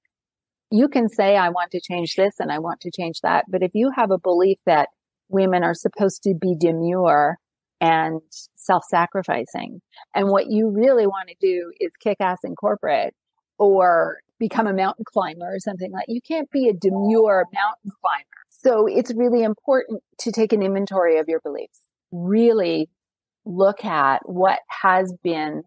You 0.71 0.89
can 0.89 1.09
say, 1.09 1.37
I 1.37 1.49
want 1.49 1.73
to 1.73 1.81
change 1.81 2.15
this 2.15 2.35
and 2.39 2.53
I 2.53 2.61
want 2.61 2.81
to 2.83 2.91
change 2.93 3.21
that. 3.25 3.47
But 3.49 3.65
if 3.65 3.73
you 3.75 3.91
have 3.97 4.13
a 4.13 4.19
belief 4.19 4.59
that 4.67 4.91
women 5.29 5.65
are 5.65 5.75
supposed 5.75 6.23
to 6.23 6.35
be 6.41 6.55
demure 6.57 7.37
and 7.81 8.21
self-sacrificing, 8.55 9.81
and 10.15 10.29
what 10.29 10.47
you 10.49 10.71
really 10.71 11.09
want 11.09 11.31
to 11.31 11.35
do 11.41 11.73
is 11.81 11.91
kick 12.01 12.19
ass 12.21 12.39
in 12.45 12.55
corporate 12.55 13.15
or 13.59 14.19
become 14.39 14.69
a 14.69 14.73
mountain 14.73 15.05
climber 15.05 15.53
or 15.53 15.59
something 15.59 15.91
like 15.91 16.05
you 16.07 16.21
can't 16.27 16.51
be 16.53 16.69
a 16.69 16.73
demure 16.73 17.45
mountain 17.53 17.91
climber 18.01 18.41
So 18.63 18.87
it's 18.87 19.13
really 19.15 19.43
important 19.43 20.03
to 20.19 20.33
take 20.33 20.53
an 20.53 20.63
inventory 20.63 21.19
of 21.19 21.29
your 21.29 21.41
beliefs. 21.41 21.81
Really 22.13 22.91
look 23.45 23.85
at 23.85 24.21
what 24.25 24.61
has 24.69 25.15
been 25.23 25.63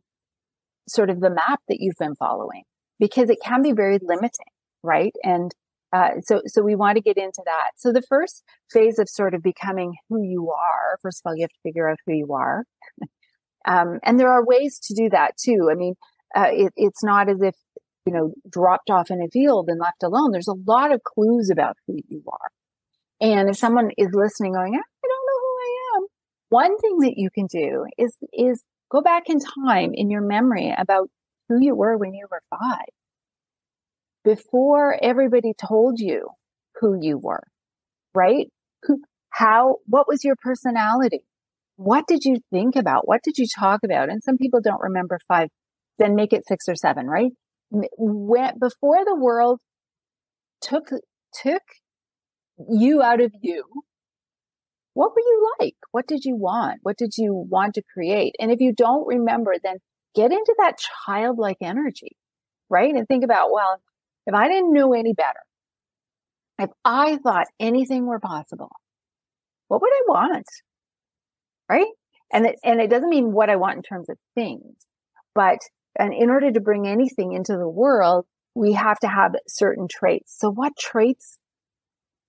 sort 0.88 1.10
of 1.10 1.20
the 1.20 1.30
map 1.30 1.60
that 1.68 1.78
you've 1.80 1.98
been 2.00 2.16
following 2.16 2.64
because 3.00 3.30
it 3.30 3.40
can 3.44 3.62
be 3.62 3.72
very 3.72 4.00
limiting, 4.02 4.52
right? 4.84 5.14
And 5.24 5.52
uh, 5.94 6.22
so, 6.22 6.42
so 6.48 6.64
we 6.64 6.76
want 6.76 6.96
to 6.98 7.02
get 7.02 7.18
into 7.18 7.42
that. 7.46 7.72
So 7.78 7.92
the 7.92 8.02
first 8.02 8.44
phase 8.72 8.98
of 8.98 9.08
sort 9.08 9.34
of 9.34 9.44
becoming 9.44 9.94
who 10.10 10.24
you 10.24 10.52
are, 10.52 10.98
first 11.02 11.22
of 11.24 11.30
all, 11.30 11.36
you 11.36 11.44
have 11.44 11.52
to 11.52 11.60
figure 11.64 11.90
out 11.90 12.00
who 12.06 12.14
you 12.14 12.34
are. 12.34 12.64
um, 13.68 14.00
and 14.04 14.20
there 14.20 14.32
are 14.32 14.46
ways 14.46 14.80
to 14.88 14.96
do 14.96 15.10
that 15.10 15.38
too. 15.38 15.70
I 15.72 15.76
mean, 15.76 15.94
uh, 16.36 16.48
it, 16.52 16.74
it's 16.76 17.04
not 17.04 17.30
as 17.30 17.42
if, 17.42 17.56
you 18.06 18.14
know, 18.14 18.34
dropped 18.50 18.90
off 18.90 19.12
in 19.12 19.22
a 19.22 19.30
field 19.30 19.70
and 19.70 19.80
left 19.80 20.02
alone. 20.04 20.32
There's 20.32 20.48
a 20.48 20.56
lot 20.68 20.92
of 20.92 21.04
clues 21.04 21.50
about 21.52 21.78
who 21.88 21.98
you 22.08 22.24
are. 22.28 22.50
And 23.22 23.50
if 23.50 23.56
someone 23.56 23.92
is 23.98 24.10
listening 24.14 24.54
going, 24.54 24.74
I 24.74 25.08
don't 25.08 25.26
know 25.28 25.40
who 25.40 25.58
I 25.60 25.98
am, 25.98 26.08
one 26.54 26.78
thing 26.78 27.00
that 27.00 27.14
you 27.18 27.32
can 27.32 27.48
do 27.48 27.86
is, 27.98 28.16
is 28.32 28.64
go 28.92 29.02
back 29.02 29.24
in 29.28 29.40
time 29.40 29.90
in 29.96 30.12
your 30.12 30.22
memory 30.22 30.72
about 30.78 31.10
who 31.50 31.58
you 31.60 31.74
were 31.74 31.98
when 31.98 32.14
you 32.14 32.28
were 32.30 32.42
five 32.48 32.94
before 34.24 34.96
everybody 35.02 35.54
told 35.60 36.00
you 36.00 36.28
who 36.80 36.96
you 37.02 37.18
were, 37.18 37.44
right? 38.14 38.48
How, 39.32 39.78
what 39.88 40.08
was 40.08 40.24
your 40.24 40.36
personality? 40.36 41.26
What 41.76 42.06
did 42.08 42.24
you 42.24 42.38
think 42.52 42.76
about? 42.76 43.08
What 43.08 43.22
did 43.24 43.40
you 43.40 43.48
talk 43.48 43.80
about? 43.84 44.10
And 44.10 44.22
some 44.22 44.38
people 44.38 44.62
don't 44.62 44.80
remember 44.80 45.18
five, 45.28 45.50
then 45.98 46.14
make 46.14 46.34
it 46.34 46.48
six 46.48 46.66
or 46.70 46.76
seven, 46.76 47.08
right? 47.08 47.32
When, 47.72 48.60
before 48.60 49.04
the 49.04 49.16
world 49.16 49.60
took, 50.62 50.84
took 51.34 51.64
you 52.70 53.02
out 53.02 53.22
of 53.22 53.32
you, 53.42 53.64
what 54.94 55.12
were 55.12 55.22
you 55.22 55.52
like? 55.60 55.76
What 55.92 56.08
did 56.08 56.24
you 56.26 56.36
want? 56.36 56.80
What 56.84 56.98
did 56.98 57.14
you 57.18 57.34
want 57.34 57.76
to 57.76 57.84
create? 57.94 58.36
And 58.40 58.52
if 58.52 58.60
you 58.60 58.74
don't 58.74 59.08
remember, 59.08 59.56
then 59.62 59.78
get 60.16 60.32
into 60.32 60.56
that 60.60 60.80
childlike 61.06 61.58
energy, 61.62 62.16
right? 62.70 62.94
And 62.94 63.08
think 63.08 63.24
about, 63.24 63.52
well, 63.52 63.82
if 64.28 64.34
I 64.34 64.48
didn't 64.48 64.74
know 64.74 64.94
any 64.94 65.14
better, 65.14 65.40
if 66.60 66.70
I 66.86 67.18
thought 67.18 67.48
anything 67.60 68.06
were 68.06 68.20
possible, 68.20 68.72
what 69.68 69.82
would 69.82 69.92
I 69.92 70.02
want? 70.08 70.46
Right? 71.70 71.88
And 72.32 72.46
it, 72.46 72.56
and 72.64 72.80
it 72.80 72.90
doesn't 72.90 73.10
mean 73.10 73.32
what 73.32 73.50
I 73.50 73.56
want 73.56 73.78
in 73.78 73.84
terms 73.84 74.10
of 74.10 74.18
things, 74.36 74.76
but 75.34 75.60
and 75.98 76.14
in 76.14 76.30
order 76.30 76.52
to 76.52 76.60
bring 76.60 76.88
anything 76.88 77.34
into 77.34 77.56
the 77.56 77.70
world, 77.70 78.26
we 78.56 78.74
have 78.74 79.00
to 79.00 79.08
have 79.08 79.36
certain 79.48 79.88
traits. 79.88 80.36
So 80.40 80.52
what 80.52 80.74
traits, 80.78 81.38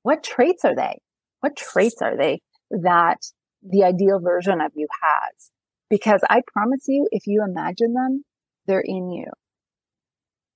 what 0.03 0.23
traits 0.23 0.65
are 0.65 0.75
they? 0.75 0.99
What 1.41 1.57
traits 1.57 2.03
are 2.03 2.17
they 2.17 2.41
that 2.83 3.19
the 3.63 3.85
ideal 3.85 4.21
version 4.21 4.61
of 4.61 4.73
you 4.75 4.87
has? 5.03 5.51
Because 5.91 6.23
I 6.29 6.43
promise 6.53 6.85
you, 6.89 7.09
if 7.13 7.27
you 7.27 7.45
imagine 7.45 7.95
them, 7.95 8.25
they're 8.67 8.81
in 8.81 9.11
you. 9.11 9.27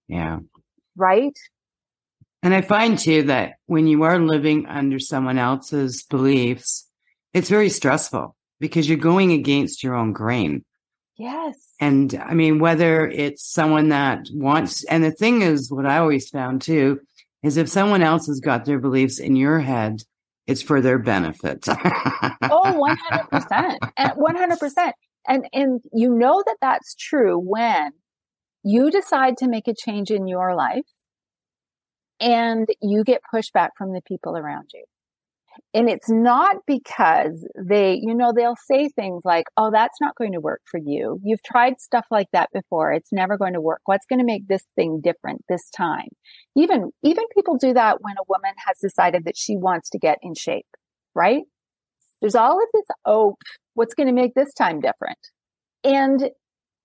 Yeah 0.09 0.41
right? 0.99 1.39
And 2.43 2.53
I 2.53 2.61
find 2.61 2.99
too 2.99 3.25
that 3.25 3.55
when 3.67 3.87
you 3.87 4.03
are 4.03 4.19
living 4.19 4.67
under 4.67 4.99
someone 4.99 5.39
else's 5.39 6.03
beliefs, 6.03 6.87
it's 7.33 7.49
very 7.49 7.71
stressful 7.71 8.37
because 8.61 8.89
you're 8.89 8.99
going 8.99 9.33
against 9.33 9.83
your 9.83 9.95
own 9.95 10.13
grain. 10.13 10.65
Yes. 11.17 11.57
And 11.81 12.15
I 12.15 12.35
mean, 12.35 12.59
whether 12.59 13.07
it's 13.09 13.51
someone 13.51 13.89
that 13.89 14.29
wants, 14.33 14.85
and 14.85 15.03
the 15.03 15.11
thing 15.11 15.43
is, 15.43 15.71
what 15.71 15.87
I 15.87 15.99
always 15.99 16.29
found 16.29 16.63
too, 16.63 17.01
is 17.43 17.57
if 17.57 17.69
someone 17.69 18.03
else 18.03 18.27
has 18.27 18.41
got 18.41 18.65
their 18.65 18.79
beliefs 18.79 19.19
in 19.19 19.35
your 19.35 19.59
head, 19.59 20.03
it's 20.49 20.63
for 20.63 20.81
their 20.81 20.99
benefit. 20.99 21.69
oh, 21.69 21.75
100%. 23.31 23.77
And 23.97 24.13
100%. 24.13 24.93
And, 25.29 25.47
and 25.53 25.81
you 25.93 26.13
know 26.13 26.43
that 26.45 26.57
that's 26.61 26.95
true 26.95 27.39
when 27.39 27.93
you 28.65 28.91
decide 28.91 29.37
to 29.37 29.49
make 29.49 29.69
a 29.69 29.75
change 29.75 30.11
in 30.11 30.27
your 30.27 30.57
life 30.57 30.87
and 32.19 32.67
you 32.81 33.05
get 33.05 33.21
pushback 33.33 33.71
from 33.77 33.93
the 33.93 34.01
people 34.01 34.37
around 34.37 34.71
you. 34.73 34.85
And 35.75 35.89
it's 35.89 36.11
not 36.11 36.57
because 36.67 37.47
they, 37.57 37.99
you 38.03 38.15
know, 38.15 38.33
they'll 38.35 38.57
say 38.67 38.89
things 38.89 39.23
like, 39.25 39.47
Oh, 39.57 39.71
that's 39.73 40.01
not 40.01 40.15
going 40.17 40.33
to 40.33 40.41
work 40.41 40.63
for 40.71 40.79
you. 40.79 41.21
You've 41.23 41.43
tried 41.43 41.81
stuff 41.81 42.07
like 42.11 42.29
that 42.33 42.51
before. 42.53 42.93
It's 42.93 43.13
never 43.13 43.37
going 43.37 43.55
to 43.55 43.61
work. 43.61 43.81
What's 43.87 44.07
going 44.07 44.21
to 44.21 44.25
make 44.25 44.49
this 44.49 44.65
thing 44.77 45.01
different 45.03 45.45
this 45.49 45.71
time? 45.71 46.09
Even, 46.57 46.91
even 47.03 47.25
people 47.35 47.57
do 47.57 47.75
that 47.75 47.99
when 48.01 48.17
a 48.19 48.27
woman 48.29 48.55
has 48.67 48.77
decided 48.81 49.25
that 49.25 49.37
she 49.37 49.57
wants 49.57 49.91
to 49.91 49.99
get 49.99 50.19
in 50.23 50.35
shape, 50.35 50.67
right? 51.15 51.43
There's 52.21 52.35
all 52.35 52.63
of 52.63 52.69
this, 52.73 52.87
Oh, 53.05 53.37
what's 53.75 53.95
going 53.95 54.09
to 54.09 54.13
make 54.13 54.35
this 54.35 54.53
time 54.55 54.81
different? 54.81 55.19
And 55.85 56.31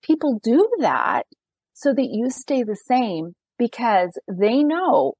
people 0.02 0.40
do 0.42 0.68
that 0.80 1.24
so 1.72 1.92
that 1.92 2.08
you 2.10 2.30
stay 2.30 2.62
the 2.62 2.76
same 2.76 3.34
because 3.58 4.18
they 4.28 4.62
know 4.62 5.14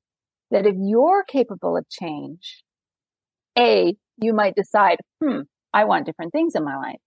that 0.51 0.67
if 0.67 0.75
you're 0.79 1.25
capable 1.25 1.77
of 1.77 1.89
change, 1.89 2.64
A, 3.59 3.95
you 4.17 4.33
might 4.33 4.55
decide, 4.55 4.99
hmm, 5.23 5.41
I 5.73 5.85
want 5.85 6.07
different 6.07 6.33
things 6.33 6.55
in 6.55 6.65
my 6.65 6.77
life. 6.77 7.01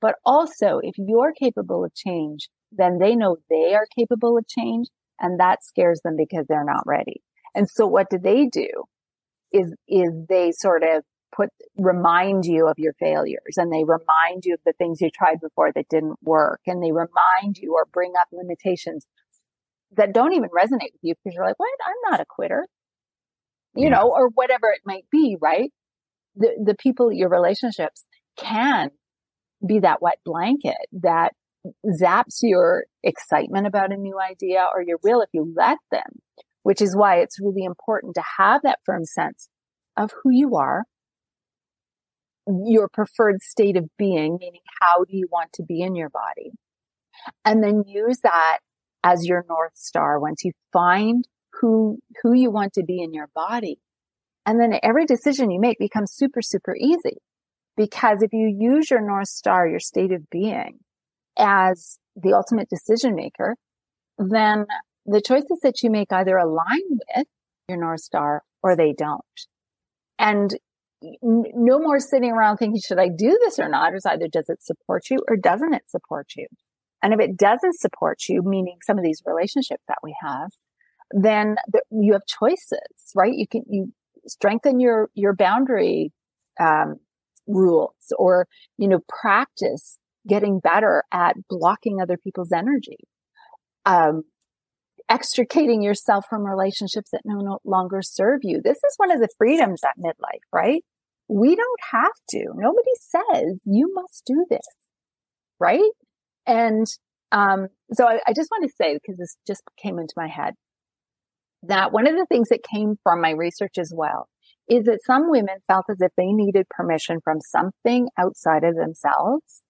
But 0.00 0.16
also, 0.24 0.80
if 0.82 0.94
you're 0.98 1.32
capable 1.32 1.84
of 1.84 1.94
change, 1.94 2.48
then 2.72 2.98
they 2.98 3.16
know 3.16 3.36
they 3.48 3.74
are 3.74 3.86
capable 3.96 4.36
of 4.36 4.46
change 4.46 4.88
and 5.20 5.40
that 5.40 5.64
scares 5.64 6.00
them 6.02 6.16
because 6.16 6.46
they're 6.48 6.64
not 6.64 6.86
ready. 6.86 7.22
And 7.54 7.68
so 7.70 7.86
what 7.86 8.10
do 8.10 8.18
they 8.18 8.46
do 8.46 8.68
is, 9.52 9.72
is 9.88 10.10
they 10.28 10.52
sort 10.52 10.82
of 10.82 11.04
put, 11.34 11.50
remind 11.76 12.44
you 12.44 12.66
of 12.66 12.74
your 12.78 12.94
failures 12.94 13.56
and 13.56 13.72
they 13.72 13.84
remind 13.84 14.44
you 14.44 14.54
of 14.54 14.60
the 14.66 14.72
things 14.72 15.00
you 15.00 15.10
tried 15.10 15.40
before 15.40 15.72
that 15.72 15.88
didn't 15.88 16.18
work 16.22 16.60
and 16.66 16.82
they 16.82 16.92
remind 16.92 17.56
you 17.56 17.74
or 17.74 17.86
bring 17.92 18.12
up 18.20 18.28
limitations 18.32 19.06
that 19.96 20.12
don't 20.12 20.32
even 20.32 20.48
resonate 20.48 20.92
with 20.92 21.02
you 21.02 21.14
because 21.14 21.34
you're 21.34 21.46
like, 21.46 21.58
what? 21.58 21.70
I'm 21.86 22.10
not 22.10 22.20
a 22.20 22.26
quitter, 22.28 22.66
you 23.74 23.84
yeah. 23.84 23.90
know, 23.90 24.10
or 24.10 24.28
whatever 24.28 24.68
it 24.68 24.80
might 24.84 25.04
be, 25.10 25.36
right? 25.40 25.72
The, 26.36 26.50
the 26.64 26.74
people, 26.74 27.12
your 27.12 27.28
relationships 27.28 28.04
can 28.36 28.90
be 29.66 29.80
that 29.80 30.02
wet 30.02 30.18
blanket 30.24 30.76
that 30.92 31.32
zaps 32.00 32.38
your 32.42 32.84
excitement 33.02 33.66
about 33.66 33.92
a 33.92 33.96
new 33.96 34.18
idea 34.20 34.66
or 34.74 34.82
your 34.82 34.98
will 35.02 35.22
if 35.22 35.30
you 35.32 35.52
let 35.56 35.78
them, 35.90 36.20
which 36.62 36.82
is 36.82 36.96
why 36.96 37.16
it's 37.16 37.40
really 37.40 37.64
important 37.64 38.14
to 38.16 38.22
have 38.38 38.62
that 38.62 38.80
firm 38.84 39.04
sense 39.04 39.48
of 39.96 40.10
who 40.22 40.30
you 40.30 40.56
are, 40.56 40.84
your 42.46 42.88
preferred 42.88 43.40
state 43.42 43.76
of 43.76 43.88
being, 43.96 44.36
meaning 44.38 44.60
how 44.80 45.04
do 45.04 45.16
you 45.16 45.26
want 45.30 45.52
to 45.54 45.62
be 45.62 45.80
in 45.80 45.94
your 45.94 46.10
body? 46.10 46.52
And 47.44 47.62
then 47.62 47.84
use 47.86 48.18
that 48.22 48.58
as 49.02 49.26
your 49.26 49.44
North 49.48 49.76
Star. 49.76 50.20
Once 50.20 50.44
you 50.44 50.52
find 50.72 51.26
who, 51.60 51.98
who 52.22 52.34
you 52.34 52.50
want 52.50 52.72
to 52.74 52.82
be 52.82 53.00
in 53.00 53.14
your 53.14 53.28
body. 53.34 53.78
And 54.46 54.60
then 54.60 54.78
every 54.82 55.06
decision 55.06 55.50
you 55.50 55.60
make 55.60 55.78
becomes 55.78 56.12
super, 56.12 56.42
super 56.42 56.76
easy. 56.76 57.18
Because 57.76 58.22
if 58.22 58.32
you 58.32 58.54
use 58.56 58.90
your 58.90 59.00
North 59.00 59.28
Star, 59.28 59.66
your 59.66 59.80
state 59.80 60.12
of 60.12 60.28
being 60.30 60.78
as 61.38 61.98
the 62.14 62.32
ultimate 62.32 62.68
decision 62.68 63.14
maker, 63.14 63.56
then 64.18 64.66
the 65.06 65.20
choices 65.20 65.58
that 65.62 65.82
you 65.82 65.90
make 65.90 66.12
either 66.12 66.36
align 66.36 66.82
with 66.90 67.26
your 67.68 67.78
North 67.78 68.00
Star 68.00 68.42
or 68.62 68.76
they 68.76 68.92
don't. 68.96 69.22
And 70.18 70.56
no 71.22 71.78
more 71.80 71.98
sitting 71.98 72.30
around 72.30 72.56
thinking, 72.56 72.80
should 72.80 72.98
I 72.98 73.08
do 73.08 73.38
this 73.44 73.58
or 73.58 73.68
not? 73.68 73.94
It's 73.94 74.06
either 74.06 74.28
does 74.28 74.48
it 74.48 74.62
support 74.62 75.10
you 75.10 75.18
or 75.28 75.36
doesn't 75.36 75.74
it 75.74 75.90
support 75.90 76.28
you? 76.36 76.46
And 77.02 77.12
if 77.12 77.20
it 77.20 77.36
doesn't 77.36 77.78
support 77.78 78.20
you, 78.28 78.42
meaning 78.42 78.78
some 78.86 78.96
of 78.96 79.04
these 79.04 79.22
relationships 79.26 79.82
that 79.88 79.98
we 80.02 80.14
have, 80.22 80.50
then 81.10 81.56
you 81.90 82.14
have 82.14 82.22
choices, 82.26 82.78
right? 83.14 83.34
You 83.34 83.46
can, 83.46 83.62
you 83.68 83.92
strengthen 84.26 84.80
your, 84.80 85.10
your 85.14 85.34
boundary, 85.34 86.12
um, 86.60 86.96
rules 87.46 88.12
or, 88.18 88.46
you 88.78 88.88
know, 88.88 89.00
practice 89.08 89.98
getting 90.26 90.60
better 90.60 91.02
at 91.12 91.36
blocking 91.48 92.00
other 92.00 92.16
people's 92.16 92.52
energy. 92.52 92.98
Um, 93.84 94.22
extricating 95.08 95.82
yourself 95.82 96.24
from 96.30 96.44
relationships 96.44 97.10
that 97.12 97.20
no 97.24 97.58
longer 97.64 98.00
serve 98.02 98.40
you. 98.42 98.60
This 98.62 98.78
is 98.78 98.94
one 98.96 99.10
of 99.10 99.20
the 99.20 99.28
freedoms 99.36 99.82
at 99.84 100.02
midlife, 100.02 100.40
right? 100.52 100.82
We 101.28 101.54
don't 101.54 101.80
have 101.92 102.12
to. 102.30 102.46
Nobody 102.54 102.90
says 103.00 103.60
you 103.64 103.92
must 103.94 104.24
do 104.26 104.46
this, 104.48 104.66
right? 105.58 105.90
And 106.46 106.86
um, 107.32 107.68
so 107.92 108.06
I, 108.06 108.20
I 108.26 108.32
just 108.34 108.50
want 108.50 108.64
to 108.64 108.74
say, 108.76 108.94
because 108.94 109.18
this 109.18 109.36
just 109.46 109.62
came 109.76 109.98
into 109.98 110.14
my 110.16 110.28
head, 110.28 110.54
that 111.68 111.92
one 111.92 112.06
of 112.06 112.14
the 112.14 112.26
things 112.26 112.48
that 112.48 112.62
came 112.62 112.96
from 113.02 113.20
my 113.20 113.30
research 113.30 113.78
as 113.78 113.92
well 113.94 114.28
is 114.68 114.84
that 114.84 115.04
some 115.04 115.30
women 115.30 115.56
felt 115.66 115.84
as 115.90 116.00
if 116.00 116.10
they 116.16 116.32
needed 116.32 116.66
permission 116.70 117.20
from 117.22 117.40
something 117.40 118.08
outside 118.18 118.64
of 118.64 118.76
themselves 118.76 119.62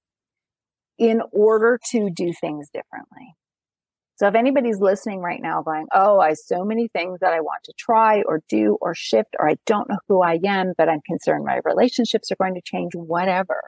in 0.99 1.21
order 1.33 1.79
to 1.91 2.11
do 2.15 2.33
things 2.41 2.69
differently. 2.73 3.35
So 4.17 4.29
if 4.29 4.37
anybody's 4.37 4.79
listening 4.79 5.21
right 5.21 5.43
now 5.43 5.63
going, 5.63 5.87
Oh, 5.93 6.21
I 6.21 6.29
have 6.29 6.39
so 6.39 6.65
many 6.65 6.89
things 6.89 7.19
that 7.21 7.33
I 7.33 7.41
want 7.41 7.65
to 7.65 7.73
try 7.77 8.23
or 8.23 8.43
do 8.49 8.79
or 8.81 8.95
shift, 8.95 9.35
or 9.39 9.51
I 9.51 9.57
don't 9.67 9.89
know 9.89 9.99
who 10.09 10.23
I 10.23 10.39
am, 10.45 10.73
but 10.79 10.89
I'm 10.89 11.01
concerned 11.05 11.45
my 11.45 11.61
relationships 11.65 12.31
are 12.31 12.37
going 12.41 12.55
to 12.55 12.63
change, 12.65 12.93
whatever. 12.95 13.61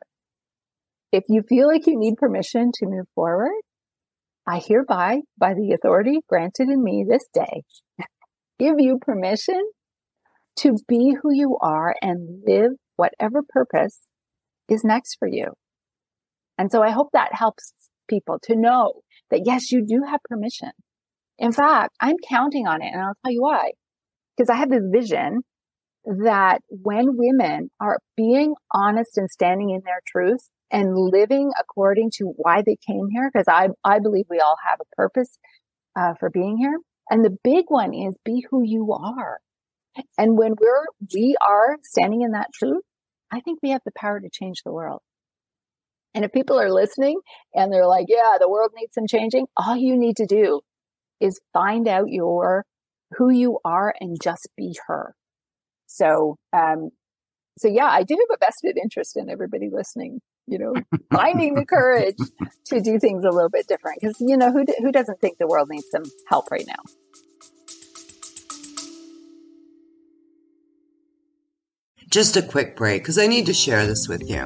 If 1.11 1.25
you 1.29 1.43
feel 1.49 1.67
like 1.67 1.87
you 1.87 1.99
need 1.99 2.17
permission 2.17 2.71
to 2.75 2.87
move 2.87 3.07
forward, 3.15 3.61
I 4.47 4.61
hereby, 4.61 5.23
by 5.37 5.55
the 5.55 5.73
authority 5.73 6.21
granted 6.29 6.69
in 6.69 6.83
me 6.83 7.05
this 7.09 7.27
day, 7.35 7.65
give 8.59 8.77
you 8.79 8.99
permission 9.01 9.61
to 10.57 10.77
be 10.89 11.17
who 11.23 11.33
you 11.33 11.59
are 11.61 11.95
and 12.01 12.43
live 12.47 12.73
whatever 12.97 13.43
purpose 13.47 14.01
is 14.69 14.85
next 14.85 15.17
for 15.19 15.29
you. 15.29 15.53
And 16.59 16.73
so 16.73 16.83
I 16.83 16.91
hope 16.91 17.09
that 17.13 17.35
helps 17.35 17.75
people 18.09 18.39
to 18.45 18.57
know 18.57 18.95
that 19.31 19.43
yes, 19.45 19.71
you 19.71 19.85
do 19.87 20.03
have 20.09 20.21
permission. 20.25 20.71
In 21.39 21.53
fact, 21.53 21.95
I'm 22.01 22.17
counting 22.29 22.67
on 22.67 22.83
it 22.83 22.93
and 22.93 23.03
I'll 23.03 23.17
tell 23.25 23.33
you 23.33 23.43
why. 23.43 23.73
Because 24.37 24.51
I 24.51 24.55
have 24.57 24.71
this 24.71 24.85
vision 24.91 25.43
that 26.05 26.61
when 26.69 27.17
women 27.17 27.71
are 27.81 27.99
being 28.17 28.55
honest 28.73 29.19
and 29.19 29.31
standing 29.31 29.71
in 29.71 29.83
their 29.85 30.01
truth 30.07 30.49
and 30.71 30.97
living 30.97 31.51
according 31.59 32.11
to 32.15 32.33
why 32.37 32.63
they 32.65 32.77
came 32.87 33.09
here, 33.11 33.31
because 33.33 33.49
I, 33.49 33.69
I 33.85 33.99
believe 33.99 34.27
we 34.31 34.41
all 34.41 34.57
have 34.67 34.79
a 34.81 34.97
purpose 34.97 35.39
uh, 35.99 36.15
for 36.19 36.31
being 36.31 36.57
here. 36.59 36.79
And 37.11 37.25
the 37.25 37.37
big 37.45 37.67
one 37.69 37.95
is 37.95 38.17
be 38.25 38.45
who 38.51 38.63
you 38.65 38.93
are. 38.93 39.39
And 40.19 40.37
when 40.37 40.55
we're, 40.61 40.87
we 41.15 41.37
are 41.41 41.79
standing 41.83 42.23
in 42.23 42.33
that 42.33 42.53
truth, 42.53 42.83
I 43.33 43.41
think 43.41 43.61
we 43.63 43.71
have 43.71 43.83
the 43.85 43.93
power 43.97 44.21
to 44.21 44.29
change 44.31 44.63
the 44.65 44.73
world. 44.73 45.01
And 46.15 46.25
if 46.25 46.33
people 46.33 46.59
are 46.59 46.73
listening 46.73 47.21
and 47.55 47.73
they're 47.73 47.87
like, 47.87 48.07
yeah, 48.09 48.37
the 48.41 48.49
world 48.49 48.73
needs 48.75 48.95
some 48.95 49.07
changing, 49.07 49.47
all 49.57 49.77
you 49.77 49.97
need 49.97 50.17
to 50.17 50.27
do 50.27 50.61
is 51.21 51.41
find 51.53 51.87
out 51.89 52.09
your, 52.09 52.65
who 53.13 53.31
you 53.31 53.59
are 53.65 53.95
and 54.01 54.17
just 54.23 54.49
be 54.57 54.77
her. 54.87 55.15
So, 55.87 56.37
um, 56.53 56.91
so 57.59 57.69
yeah, 57.69 57.87
I 57.87 58.03
do 58.03 58.15
have 58.15 58.39
a 58.39 58.45
vested 58.45 58.77
interest 58.83 59.17
in 59.17 59.31
everybody 59.31 59.69
listening, 59.71 60.21
you 60.47 60.59
know, 60.59 60.75
finding 61.13 61.55
the 61.55 61.65
courage 61.65 62.17
to 62.67 62.81
do 62.81 62.99
things 62.99 63.25
a 63.25 63.31
little 63.31 63.49
bit 63.49 63.67
different. 63.67 64.01
Cause, 64.01 64.17
you 64.21 64.37
know, 64.37 64.53
who, 64.53 64.65
who 64.79 64.93
doesn't 64.93 65.21
think 65.21 65.39
the 65.39 65.47
world 65.47 65.69
needs 65.69 65.89
some 65.91 66.05
help 66.29 66.51
right 66.51 66.67
now? 66.67 66.83
Just 72.09 72.37
a 72.37 72.43
quick 72.43 72.77
break 72.77 73.03
because 73.03 73.19
I 73.19 73.27
need 73.27 73.47
to 73.47 73.53
share 73.53 73.85
this 73.85 74.09
with 74.09 74.31
you. 74.31 74.39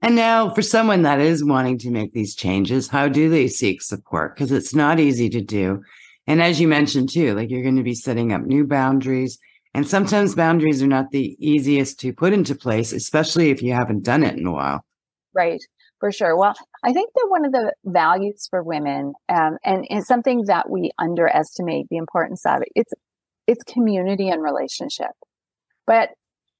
And 0.02 0.15
now, 0.17 0.54
for 0.54 0.62
someone 0.62 1.04
that 1.04 1.22
is 1.22 1.46
wanting 1.46 1.78
to 1.80 1.89
make 1.89 2.12
these 2.12 2.36
changes, 2.36 2.89
how 2.89 3.08
do 3.08 3.30
they 3.30 3.48
seek 3.48 3.82
support? 3.82 4.36
Because 4.36 4.52
it's 4.52 4.76
not 4.76 5.00
easy 5.00 5.30
to 5.30 5.39
do. 5.39 5.82
And 6.28 6.41
as 6.41 6.60
you 6.60 6.67
mentioned 6.67 7.08
too, 7.10 7.34
like 7.34 7.50
you're 7.50 7.63
going 7.63 7.78
to 7.78 7.84
be 7.84 7.96
setting 7.96 8.34
up 8.34 8.41
new 8.41 8.65
boundaries. 8.65 9.39
And 9.74 9.88
sometimes 9.88 10.36
boundaries 10.36 10.84
are 10.84 10.88
not 10.88 11.12
the 11.12 11.36
easiest 11.40 12.00
to 12.02 12.14
put 12.14 12.34
into 12.34 12.54
place, 12.54 12.94
especially 12.94 13.50
if 13.50 13.62
you 13.64 13.74
haven't 13.74 14.04
done 14.04 14.24
it 14.24 14.38
in 14.38 14.46
a 14.46 14.52
while. 14.52 14.86
Right, 15.34 15.62
for 16.00 16.12
sure. 16.12 16.38
Well, 16.38 16.54
I 16.84 16.94
think 16.94 17.12
that 17.16 17.28
one 17.30 17.44
of 17.44 17.52
the 17.52 17.74
values 17.86 18.48
for 18.50 18.62
women, 18.62 19.14
um, 19.30 19.58
and 19.64 19.86
it's 19.90 20.08
something 20.08 20.44
that 20.46 20.70
we 20.70 20.92
underestimate 21.00 21.88
the 21.90 21.98
importance 21.98 22.46
of, 22.46 22.62
it. 22.62 22.70
it's 22.76 22.94
it's 23.48 23.64
community 23.64 24.30
and 24.30 24.42
relationship. 24.42 25.12
But 25.86 26.10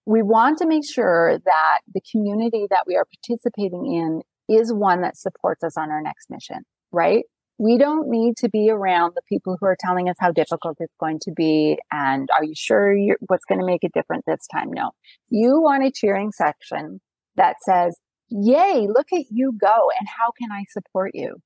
we 0.06 0.22
want 0.22 0.58
to 0.58 0.68
make 0.68 0.84
sure 0.86 1.38
that 1.46 1.80
the 1.94 2.02
community 2.12 2.66
that 2.70 2.84
we 2.88 2.96
are 2.96 3.06
participating 3.06 3.86
in 3.86 4.22
is 4.50 4.74
one 4.74 5.02
that 5.02 5.18
supports 5.18 5.64
us 5.64 5.78
on 5.78 5.92
our 5.92 6.02
next 6.02 6.30
mission, 6.30 6.64
right? 6.92 7.24
We 7.58 7.78
don't 7.78 8.10
need 8.10 8.38
to 8.38 8.50
be 8.50 8.70
around 8.70 9.14
the 9.16 9.22
people 9.30 9.58
who 9.60 9.66
are 9.66 9.78
telling 9.80 10.10
us 10.10 10.16
how 10.20 10.32
difficult 10.32 10.78
it's 10.80 10.96
going 11.00 11.20
to 11.24 11.32
be. 11.32 11.78
And 11.92 12.30
are 12.36 12.44
you 12.44 12.54
sure 12.56 12.96
what's 13.28 13.46
going 13.46 13.60
to 13.60 13.66
make 13.66 13.84
it 13.84 13.92
different 13.94 14.26
this 14.26 14.48
time? 14.52 14.72
No. 14.72 14.92
You 15.30 15.62
want 15.62 15.86
a 15.86 15.92
cheering 15.92 16.32
section 16.32 17.00
that 17.36 17.58
says, 17.62 17.98
yay, 18.30 18.88
look 18.90 19.08
at 19.14 19.26
you 19.30 19.54
go. 19.60 19.90
And 20.00 20.08
how 20.08 20.32
can 20.40 20.52
I 20.52 20.64
support 20.70 21.12
you? 21.14 21.38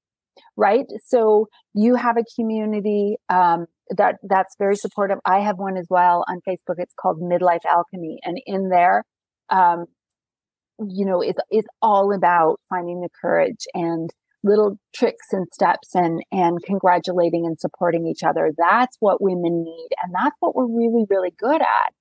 Right. 0.56 0.86
So 1.06 1.48
you 1.74 1.96
have 1.96 2.16
a 2.18 2.24
community, 2.36 3.18
um, 3.30 3.66
that 3.96 4.16
that's 4.24 4.56
very 4.58 4.76
supportive. 4.76 5.18
I 5.26 5.40
have 5.40 5.58
one 5.58 5.78
as 5.78 5.88
well 5.90 6.26
on 6.28 6.42
Facebook. 6.48 6.76
It's 6.78 6.94
called 7.00 7.22
Midlife 7.22 7.66
Alchemy, 7.66 8.20
and 8.24 8.38
in 8.46 8.70
there, 8.70 9.04
um, 9.50 9.86
you 10.80 11.06
know, 11.06 11.22
it's 11.22 11.40
it's 11.50 11.68
all 11.82 12.14
about 12.14 12.60
finding 12.70 13.02
the 13.02 13.10
courage 13.22 13.66
and 13.74 14.10
little 14.44 14.78
tricks 14.96 15.28
and 15.32 15.48
steps 15.54 15.96
and 15.96 16.22
and 16.32 16.58
congratulating 16.64 17.46
and 17.46 17.60
supporting 17.60 18.08
each 18.08 18.24
other. 18.24 18.52
That's 18.58 18.98
what 19.00 19.22
women 19.22 19.64
need, 19.64 19.90
and 20.04 20.14
that's 20.14 20.36
what 20.40 20.56
we're 20.56 20.68
really 20.68 21.06
really 21.10 21.34
good 21.38 21.62
at. 21.62 21.94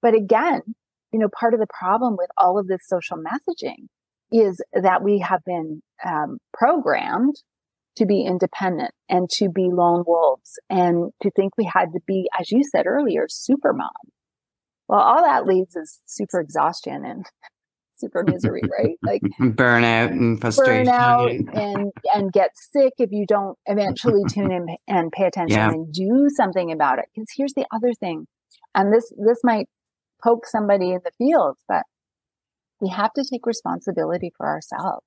But 0.00 0.14
again, 0.14 0.62
you 1.12 1.18
know, 1.18 1.28
part 1.28 1.54
of 1.54 1.60
the 1.60 1.66
problem 1.78 2.16
with 2.16 2.30
all 2.36 2.58
of 2.58 2.66
this 2.66 2.86
social 2.86 3.18
messaging 3.18 3.88
is 4.32 4.62
that 4.72 5.02
we 5.02 5.18
have 5.18 5.40
been 5.44 5.82
um, 6.04 6.38
programmed 6.54 7.36
to 7.96 8.06
be 8.06 8.22
independent 8.22 8.92
and 9.08 9.28
to 9.28 9.50
be 9.50 9.68
lone 9.70 10.02
wolves 10.06 10.58
and 10.70 11.10
to 11.22 11.30
think 11.36 11.52
we 11.58 11.70
had 11.70 11.92
to 11.92 12.00
be, 12.06 12.28
as 12.38 12.50
you 12.50 12.62
said 12.64 12.86
earlier, 12.86 13.26
super 13.28 13.74
mom. 13.74 13.90
Well, 14.88 15.00
all 15.00 15.22
that 15.22 15.44
leads 15.44 15.76
is 15.76 16.00
super 16.06 16.40
exhaustion 16.40 17.04
and 17.04 17.26
super 18.02 18.24
misery, 18.26 18.62
right? 18.78 18.98
Like 19.02 19.22
burnout 19.40 20.10
and 20.10 20.40
frustration. 20.40 20.92
Burnout 20.92 21.30
and, 21.54 21.92
and 22.14 22.32
get 22.32 22.50
sick 22.54 22.94
if 22.98 23.10
you 23.12 23.24
don't 23.26 23.56
eventually 23.66 24.22
tune 24.28 24.50
in 24.50 24.66
and 24.88 25.12
pay 25.12 25.24
attention 25.24 25.56
yeah. 25.56 25.70
and 25.70 25.92
do 25.92 26.28
something 26.34 26.72
about 26.72 26.98
it. 26.98 27.06
Because 27.14 27.28
here's 27.36 27.54
the 27.54 27.66
other 27.72 27.92
thing. 27.94 28.26
And 28.74 28.92
this, 28.92 29.12
this 29.16 29.38
might 29.44 29.68
poke 30.22 30.46
somebody 30.46 30.90
in 30.90 31.00
the 31.04 31.12
fields, 31.18 31.62
but 31.68 31.84
we 32.80 32.88
have 32.88 33.12
to 33.14 33.24
take 33.24 33.46
responsibility 33.46 34.32
for 34.36 34.46
ourselves. 34.46 35.06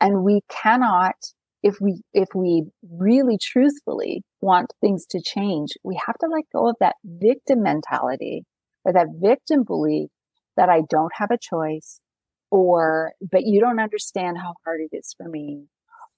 And 0.00 0.24
we 0.24 0.40
cannot 0.48 1.16
if 1.62 1.76
we 1.80 2.02
if 2.12 2.28
we 2.34 2.64
really 2.98 3.38
truthfully 3.40 4.22
want 4.40 4.72
things 4.80 5.06
to 5.06 5.20
change 5.20 5.70
we 5.84 5.98
have 6.06 6.16
to 6.18 6.26
let 6.26 6.44
go 6.52 6.68
of 6.68 6.76
that 6.80 6.96
victim 7.04 7.62
mentality 7.62 8.44
or 8.84 8.92
that 8.92 9.06
victim 9.20 9.62
belief 9.62 10.10
that 10.56 10.68
i 10.68 10.80
don't 10.90 11.12
have 11.14 11.30
a 11.30 11.38
choice 11.38 12.00
or 12.52 13.14
but 13.32 13.44
you 13.44 13.60
don't 13.60 13.80
understand 13.80 14.36
how 14.38 14.54
hard 14.64 14.80
it 14.80 14.96
is 14.96 15.14
for 15.16 15.28
me 15.28 15.64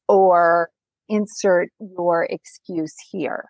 or 0.08 0.68
insert 1.08 1.68
your 1.78 2.24
excuse 2.24 2.94
here 3.10 3.46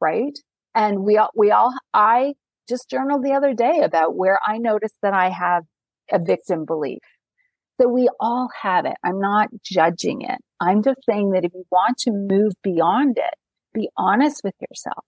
right 0.00 0.38
and 0.74 1.04
we 1.04 1.16
all 1.16 1.30
we 1.34 1.50
all 1.50 1.72
i 1.94 2.34
just 2.68 2.90
journaled 2.90 3.22
the 3.22 3.32
other 3.32 3.54
day 3.54 3.80
about 3.82 4.16
where 4.16 4.38
i 4.46 4.58
noticed 4.58 4.96
that 5.00 5.14
i 5.14 5.30
have 5.30 5.62
a 6.10 6.18
victim 6.18 6.64
belief 6.64 6.98
so 7.80 7.88
we 7.88 8.08
all 8.20 8.48
have 8.62 8.86
it. 8.86 8.94
I'm 9.02 9.18
not 9.18 9.48
judging 9.64 10.22
it. 10.22 10.38
I'm 10.60 10.82
just 10.82 11.00
saying 11.04 11.32
that 11.32 11.44
if 11.44 11.52
you 11.54 11.64
want 11.72 11.98
to 11.98 12.12
move 12.12 12.52
beyond 12.62 13.18
it, 13.18 13.34
be 13.72 13.88
honest 13.96 14.42
with 14.44 14.54
yourself, 14.60 15.04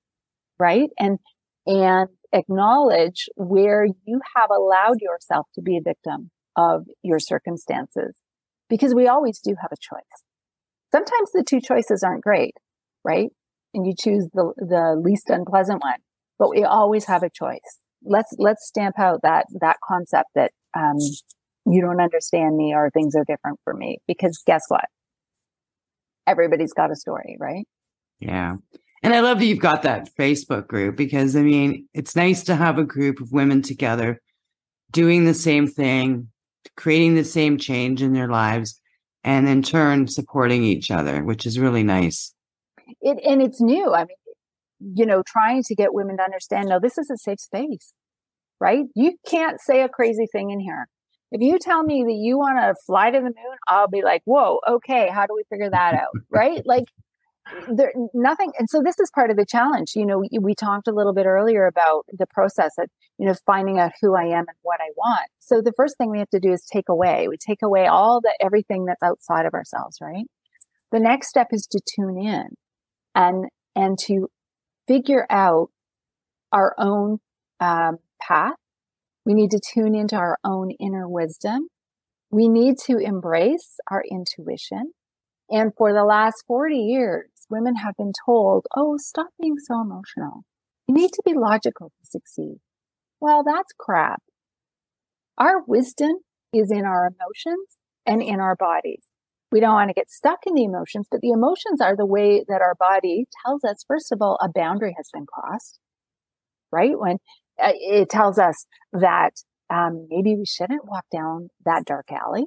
right? 0.58 0.90
And, 0.98 1.18
and 1.66 2.08
acknowledge 2.32 3.28
where 3.36 3.84
you 3.84 4.20
have 4.34 4.50
allowed 4.50 5.00
yourself 5.00 5.46
to 5.54 5.62
be 5.62 5.76
a 5.76 5.80
victim 5.80 6.30
of 6.56 6.86
your 7.02 7.18
circumstances 7.18 8.14
because 8.68 8.94
we 8.94 9.06
always 9.06 9.38
do 9.40 9.54
have 9.60 9.70
a 9.72 9.76
choice. 9.80 10.24
Sometimes 10.92 11.30
the 11.32 11.44
two 11.44 11.60
choices 11.60 12.02
aren't 12.02 12.22
great, 12.22 12.54
right? 13.04 13.30
And 13.74 13.86
you 13.86 13.94
choose 13.98 14.28
the, 14.32 14.52
the 14.56 15.00
least 15.00 15.28
unpleasant 15.28 15.82
one, 15.82 15.98
but 16.38 16.50
we 16.50 16.64
always 16.64 17.04
have 17.06 17.22
a 17.22 17.30
choice. 17.30 17.80
let's 18.02 18.32
let's 18.38 18.66
stamp 18.66 18.98
out 18.98 19.20
that 19.22 19.46
that 19.60 19.76
concept 19.86 20.28
that 20.34 20.52
um, 20.74 20.96
you 21.66 21.80
don't 21.80 22.00
understand 22.00 22.56
me 22.56 22.74
or 22.74 22.90
things 22.90 23.14
are 23.14 23.24
different 23.24 23.58
for 23.64 23.74
me 23.74 23.98
because 24.06 24.42
guess 24.46 24.64
what 24.68 24.84
everybody's 26.26 26.72
got 26.72 26.90
a 26.90 26.96
story 26.96 27.36
right 27.38 27.66
yeah 28.20 28.56
and 29.02 29.14
i 29.14 29.20
love 29.20 29.38
that 29.38 29.46
you've 29.46 29.58
got 29.58 29.82
that 29.82 30.08
facebook 30.18 30.66
group 30.66 30.96
because 30.96 31.36
i 31.36 31.42
mean 31.42 31.86
it's 31.94 32.16
nice 32.16 32.42
to 32.44 32.54
have 32.54 32.78
a 32.78 32.84
group 32.84 33.20
of 33.20 33.32
women 33.32 33.62
together 33.62 34.20
doing 34.90 35.24
the 35.24 35.34
same 35.34 35.66
thing 35.66 36.28
creating 36.76 37.14
the 37.14 37.24
same 37.24 37.58
change 37.58 38.02
in 38.02 38.12
their 38.12 38.28
lives 38.28 38.80
and 39.24 39.48
in 39.48 39.62
turn 39.62 40.06
supporting 40.06 40.64
each 40.64 40.90
other 40.90 41.24
which 41.24 41.46
is 41.46 41.58
really 41.58 41.82
nice 41.82 42.32
it 43.00 43.18
and 43.24 43.42
it's 43.42 43.60
new 43.60 43.92
i 43.92 44.04
mean 44.04 44.16
you 44.80 45.06
know, 45.06 45.22
trying 45.26 45.62
to 45.64 45.74
get 45.74 45.94
women 45.94 46.18
to 46.18 46.22
understand, 46.22 46.68
no, 46.68 46.78
this 46.78 46.98
is 46.98 47.10
a 47.10 47.16
safe 47.16 47.40
space, 47.40 47.92
right? 48.60 48.84
You 48.94 49.16
can't 49.28 49.60
say 49.60 49.82
a 49.82 49.88
crazy 49.88 50.26
thing 50.26 50.50
in 50.50 50.60
here. 50.60 50.88
If 51.32 51.40
you 51.40 51.58
tell 51.58 51.82
me 51.82 52.04
that 52.04 52.14
you 52.14 52.38
want 52.38 52.58
to 52.58 52.74
fly 52.86 53.10
to 53.10 53.18
the 53.18 53.24
moon, 53.24 53.56
I'll 53.66 53.88
be 53.88 54.02
like, 54.02 54.22
whoa, 54.24 54.60
okay, 54.68 55.08
how 55.08 55.26
do 55.26 55.34
we 55.34 55.42
figure 55.50 55.70
that 55.70 55.94
out? 55.94 56.12
right? 56.30 56.62
Like, 56.64 56.84
there 57.68 57.92
nothing 58.12 58.52
and 58.58 58.68
so 58.68 58.82
this 58.84 58.98
is 58.98 59.10
part 59.14 59.30
of 59.30 59.36
the 59.36 59.46
challenge 59.46 59.92
you 59.94 60.04
know 60.04 60.22
we, 60.40 60.54
talked 60.54 60.88
a 60.88 60.92
little 60.92 61.12
bit 61.12 61.26
earlier 61.26 61.66
about 61.66 62.04
the 62.12 62.26
process 62.26 62.72
of 62.78 62.88
you 63.18 63.26
know 63.26 63.34
finding 63.44 63.78
out 63.78 63.92
who 64.00 64.16
i 64.16 64.24
am 64.24 64.44
and 64.48 64.56
what 64.62 64.80
i 64.80 64.88
want 64.96 65.28
so 65.38 65.60
the 65.60 65.72
first 65.76 65.96
thing 65.96 66.10
we 66.10 66.18
have 66.18 66.30
to 66.30 66.40
do 66.40 66.50
is 66.50 66.64
take 66.64 66.88
away 66.88 67.28
we 67.28 67.36
take 67.36 67.62
away 67.62 67.86
all 67.86 68.20
the 68.20 68.34
everything 68.40 68.84
that's 68.84 69.02
outside 69.02 69.46
of 69.46 69.54
ourselves 69.54 69.98
right 70.00 70.26
the 70.92 71.00
next 71.00 71.28
step 71.28 71.48
is 71.52 71.66
to 71.70 71.80
tune 71.94 72.18
in 72.18 72.48
and 73.14 73.46
and 73.74 73.98
to 73.98 74.28
figure 74.88 75.26
out 75.30 75.70
our 76.52 76.74
own 76.78 77.18
um, 77.60 77.98
path. 78.20 78.56
We 79.24 79.34
need 79.34 79.50
to 79.50 79.60
tune 79.60 79.94
into 79.94 80.16
our 80.16 80.38
own 80.44 80.70
inner 80.72 81.08
wisdom. 81.08 81.68
We 82.30 82.48
need 82.48 82.76
to 82.86 82.98
embrace 82.98 83.78
our 83.90 84.02
intuition. 84.08 84.92
And 85.50 85.72
for 85.76 85.92
the 85.92 86.04
last 86.04 86.44
40 86.46 86.76
years, 86.76 87.28
women 87.48 87.76
have 87.76 87.94
been 87.96 88.12
told, 88.26 88.66
oh, 88.76 88.96
stop 88.96 89.28
being 89.40 89.58
so 89.58 89.80
emotional. 89.80 90.44
You 90.88 90.94
need 90.94 91.12
to 91.12 91.22
be 91.24 91.34
logical 91.34 91.88
to 91.88 92.06
succeed. 92.06 92.56
Well, 93.20 93.44
that's 93.44 93.72
crap. 93.78 94.22
Our 95.38 95.62
wisdom 95.66 96.18
is 96.52 96.70
in 96.70 96.84
our 96.84 97.06
emotions 97.06 97.78
and 98.04 98.22
in 98.22 98.40
our 98.40 98.56
bodies 98.56 99.04
we 99.52 99.60
don't 99.60 99.74
want 99.74 99.88
to 99.88 99.94
get 99.94 100.10
stuck 100.10 100.40
in 100.46 100.54
the 100.54 100.64
emotions, 100.64 101.06
but 101.10 101.20
the 101.20 101.30
emotions 101.30 101.80
are 101.80 101.96
the 101.96 102.06
way 102.06 102.44
that 102.48 102.60
our 102.60 102.74
body 102.74 103.26
tells 103.44 103.64
us, 103.64 103.84
first 103.86 104.12
of 104.12 104.20
all, 104.20 104.38
a 104.42 104.48
boundary 104.48 104.94
has 104.96 105.08
been 105.12 105.26
crossed, 105.26 105.78
right? 106.72 106.98
When 106.98 107.18
uh, 107.62 107.72
it 107.74 108.10
tells 108.10 108.38
us 108.38 108.66
that 108.92 109.30
um, 109.70 110.08
maybe 110.10 110.36
we 110.36 110.44
shouldn't 110.46 110.84
walk 110.84 111.04
down 111.12 111.48
that 111.64 111.84
dark 111.84 112.06
alley. 112.10 112.44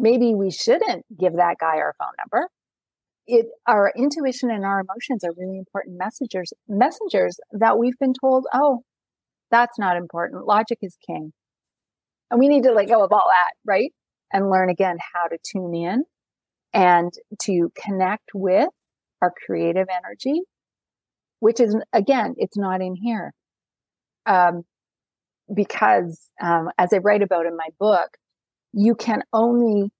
Maybe 0.00 0.34
we 0.34 0.50
shouldn't 0.50 1.04
give 1.18 1.34
that 1.34 1.56
guy 1.60 1.76
our 1.76 1.94
phone 1.98 2.14
number. 2.18 2.48
It, 3.26 3.46
our 3.66 3.92
intuition 3.96 4.50
and 4.50 4.64
our 4.64 4.80
emotions 4.80 5.22
are 5.24 5.32
really 5.36 5.58
important 5.58 5.98
messengers, 5.98 6.52
messengers 6.68 7.38
that 7.52 7.78
we've 7.78 7.98
been 7.98 8.14
told, 8.20 8.46
oh, 8.52 8.82
that's 9.50 9.78
not 9.78 9.96
important. 9.96 10.46
Logic 10.46 10.78
is 10.82 10.96
king. 11.06 11.32
And 12.30 12.40
we 12.40 12.48
need 12.48 12.64
to 12.64 12.72
let 12.72 12.88
go 12.88 13.04
of 13.04 13.12
all 13.12 13.28
that, 13.28 13.52
right? 13.64 13.92
and 14.32 14.50
learn 14.50 14.70
again 14.70 14.96
how 15.12 15.26
to 15.26 15.38
tune 15.42 15.74
in 15.74 16.04
and 16.72 17.12
to 17.42 17.72
connect 17.76 18.30
with 18.34 18.68
our 19.22 19.32
creative 19.46 19.88
energy, 19.90 20.42
which 21.40 21.60
is 21.60 21.76
again, 21.92 22.34
it's 22.36 22.56
not 22.56 22.80
in 22.80 22.94
here. 22.94 23.32
Um, 24.26 24.62
because 25.52 26.28
um, 26.40 26.68
as 26.78 26.92
I 26.92 26.98
write 26.98 27.22
about 27.22 27.46
in 27.46 27.56
my 27.56 27.68
book, 27.78 28.16
you 28.72 28.94
can 28.94 29.22
only 29.32 29.90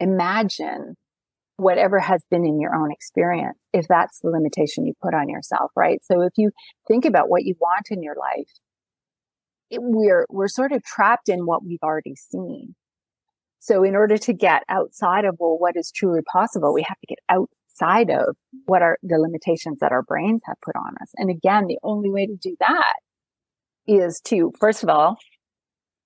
imagine 0.00 0.94
whatever 1.56 1.98
has 1.98 2.22
been 2.30 2.44
in 2.44 2.60
your 2.60 2.74
own 2.74 2.90
experience 2.90 3.58
if 3.72 3.86
that's 3.88 4.18
the 4.20 4.30
limitation 4.30 4.86
you 4.86 4.94
put 5.00 5.14
on 5.14 5.28
yourself 5.28 5.70
right 5.76 6.00
so 6.02 6.22
if 6.22 6.32
you 6.36 6.50
think 6.88 7.04
about 7.04 7.28
what 7.28 7.44
you 7.44 7.54
want 7.60 7.86
in 7.90 8.02
your 8.02 8.16
life 8.16 8.50
it, 9.70 9.80
we're 9.82 10.26
we're 10.28 10.48
sort 10.48 10.72
of 10.72 10.82
trapped 10.82 11.28
in 11.28 11.46
what 11.46 11.64
we've 11.64 11.82
already 11.82 12.14
seen 12.16 12.74
so 13.62 13.84
in 13.84 13.94
order 13.94 14.18
to 14.18 14.32
get 14.32 14.64
outside 14.68 15.24
of, 15.24 15.36
well, 15.38 15.56
what 15.56 15.76
is 15.76 15.92
truly 15.94 16.20
possible, 16.22 16.74
we 16.74 16.82
have 16.82 16.98
to 16.98 17.06
get 17.06 17.20
outside 17.28 18.10
of 18.10 18.34
what 18.66 18.82
are 18.82 18.98
the 19.04 19.18
limitations 19.18 19.78
that 19.78 19.92
our 19.92 20.02
brains 20.02 20.42
have 20.46 20.56
put 20.64 20.74
on 20.74 20.94
us. 21.00 21.12
And 21.16 21.30
again, 21.30 21.68
the 21.68 21.78
only 21.84 22.10
way 22.10 22.26
to 22.26 22.34
do 22.34 22.56
that 22.58 22.94
is 23.86 24.20
to, 24.24 24.50
first 24.58 24.82
of 24.82 24.88
all, 24.88 25.16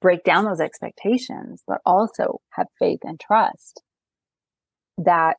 break 0.07 0.23
down 0.23 0.45
those 0.45 0.61
expectations, 0.61 1.65
but 1.67 1.81
also 1.85 2.41
have 2.53 2.69
faith 2.79 3.01
and 3.03 3.19
trust 3.19 3.83
that 4.99 5.37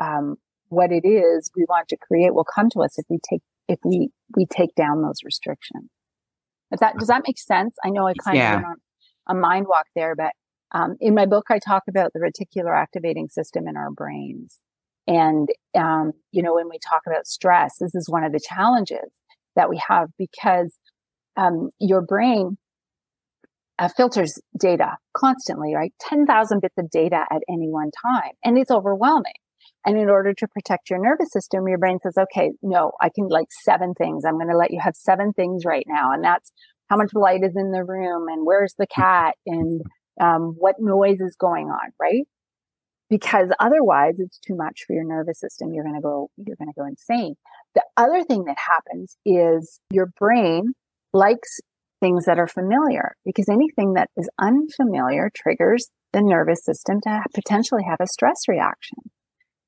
um, 0.00 0.34
what 0.70 0.90
it 0.90 1.06
is 1.06 1.52
we 1.56 1.64
want 1.68 1.86
to 1.86 1.96
create 1.96 2.34
will 2.34 2.42
come 2.44 2.68
to 2.70 2.80
us 2.80 2.98
if 2.98 3.04
we 3.08 3.18
take 3.30 3.42
if 3.68 3.78
we 3.84 4.10
we 4.36 4.44
take 4.44 4.74
down 4.74 5.02
those 5.02 5.20
restrictions. 5.24 5.88
If 6.72 6.80
that 6.80 6.96
does 6.98 7.06
that 7.06 7.22
make 7.24 7.38
sense? 7.38 7.76
I 7.84 7.90
know 7.90 8.08
I 8.08 8.14
kind 8.14 8.36
yeah. 8.36 8.56
of 8.56 8.62
went 8.64 8.66
on 9.28 9.36
a 9.36 9.38
mind 9.38 9.66
walk 9.68 9.86
there, 9.94 10.16
but 10.16 10.32
um, 10.72 10.96
in 11.00 11.14
my 11.14 11.26
book, 11.26 11.44
I 11.48 11.60
talk 11.60 11.84
about 11.88 12.10
the 12.12 12.18
reticular 12.18 12.76
activating 12.76 13.28
system 13.28 13.68
in 13.68 13.76
our 13.76 13.92
brains. 13.92 14.58
And, 15.06 15.48
um, 15.76 16.10
you 16.32 16.42
know, 16.42 16.54
when 16.54 16.68
we 16.68 16.78
talk 16.80 17.02
about 17.06 17.28
stress, 17.28 17.76
this 17.78 17.94
is 17.94 18.08
one 18.08 18.24
of 18.24 18.32
the 18.32 18.40
challenges 18.40 19.12
that 19.54 19.70
we 19.70 19.80
have 19.86 20.08
because 20.18 20.76
um, 21.36 21.68
your 21.78 22.00
brain 22.00 22.56
uh, 23.78 23.88
filters 23.96 24.38
data 24.58 24.96
constantly, 25.16 25.74
right? 25.74 25.92
10,000 26.00 26.60
bits 26.60 26.74
of 26.78 26.90
data 26.90 27.24
at 27.30 27.42
any 27.48 27.68
one 27.68 27.90
time. 28.04 28.32
And 28.44 28.58
it's 28.58 28.70
overwhelming. 28.70 29.32
And 29.84 29.98
in 29.98 30.08
order 30.08 30.32
to 30.32 30.48
protect 30.48 30.90
your 30.90 31.00
nervous 31.00 31.32
system, 31.32 31.66
your 31.66 31.78
brain 31.78 31.98
says, 32.02 32.16
okay, 32.16 32.52
no, 32.62 32.92
I 33.00 33.10
can 33.14 33.28
like 33.28 33.48
seven 33.64 33.94
things. 33.94 34.24
I'm 34.24 34.34
going 34.34 34.50
to 34.50 34.56
let 34.56 34.70
you 34.70 34.80
have 34.80 34.94
seven 34.94 35.32
things 35.32 35.64
right 35.64 35.84
now. 35.88 36.12
And 36.12 36.22
that's 36.22 36.52
how 36.88 36.96
much 36.96 37.12
light 37.14 37.42
is 37.42 37.56
in 37.56 37.72
the 37.72 37.84
room 37.84 38.28
and 38.28 38.46
where's 38.46 38.74
the 38.78 38.86
cat 38.86 39.34
and 39.46 39.80
um, 40.20 40.54
what 40.58 40.76
noise 40.78 41.20
is 41.20 41.36
going 41.38 41.66
on, 41.66 41.90
right? 42.00 42.26
Because 43.10 43.50
otherwise 43.58 44.14
it's 44.18 44.38
too 44.38 44.54
much 44.54 44.84
for 44.86 44.92
your 44.92 45.04
nervous 45.04 45.40
system. 45.40 45.72
You're 45.72 45.84
going 45.84 45.96
to 45.96 46.02
go, 46.02 46.30
you're 46.36 46.56
going 46.56 46.72
to 46.72 46.78
go 46.78 46.86
insane. 46.86 47.34
The 47.74 47.82
other 47.96 48.22
thing 48.24 48.44
that 48.44 48.58
happens 48.58 49.16
is 49.24 49.80
your 49.90 50.12
brain 50.18 50.74
likes 51.12 51.60
things 52.02 52.24
that 52.26 52.38
are 52.38 52.46
familiar 52.46 53.14
because 53.24 53.48
anything 53.48 53.94
that 53.94 54.10
is 54.16 54.28
unfamiliar 54.38 55.30
triggers 55.34 55.88
the 56.12 56.20
nervous 56.20 56.62
system 56.64 57.00
to 57.00 57.22
potentially 57.34 57.84
have 57.88 58.00
a 58.00 58.06
stress 58.06 58.42
reaction. 58.48 58.98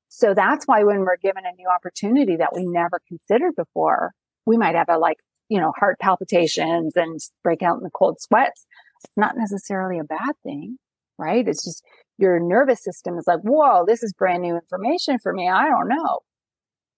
So 0.09 0.33
that's 0.35 0.65
why 0.65 0.83
when 0.83 0.99
we're 0.99 1.17
given 1.17 1.43
a 1.45 1.55
new 1.55 1.67
opportunity 1.73 2.35
that 2.35 2.53
we 2.53 2.65
never 2.65 3.01
considered 3.07 3.53
before, 3.55 4.11
we 4.45 4.57
might 4.57 4.75
have 4.75 4.89
a 4.89 4.97
like, 4.97 5.17
you 5.49 5.59
know, 5.59 5.73
heart 5.79 5.97
palpitations 5.99 6.95
and 6.95 7.19
break 7.43 7.63
out 7.63 7.77
in 7.77 7.83
the 7.83 7.89
cold 7.89 8.17
sweats 8.19 8.65
it's 9.05 9.17
not 9.17 9.37
necessarily 9.37 9.99
a 9.99 10.03
bad 10.03 10.33
thing, 10.43 10.77
right? 11.17 11.47
It's 11.47 11.63
just 11.63 11.83
your 12.17 12.39
nervous 12.39 12.83
system 12.83 13.17
is 13.17 13.25
like, 13.27 13.41
whoa, 13.41 13.85
this 13.85 14.03
is 14.03 14.13
brand 14.13 14.41
new 14.41 14.55
information 14.55 15.19
for 15.19 15.33
me. 15.33 15.49
I 15.49 15.69
don't 15.69 15.89
know. 15.89 16.19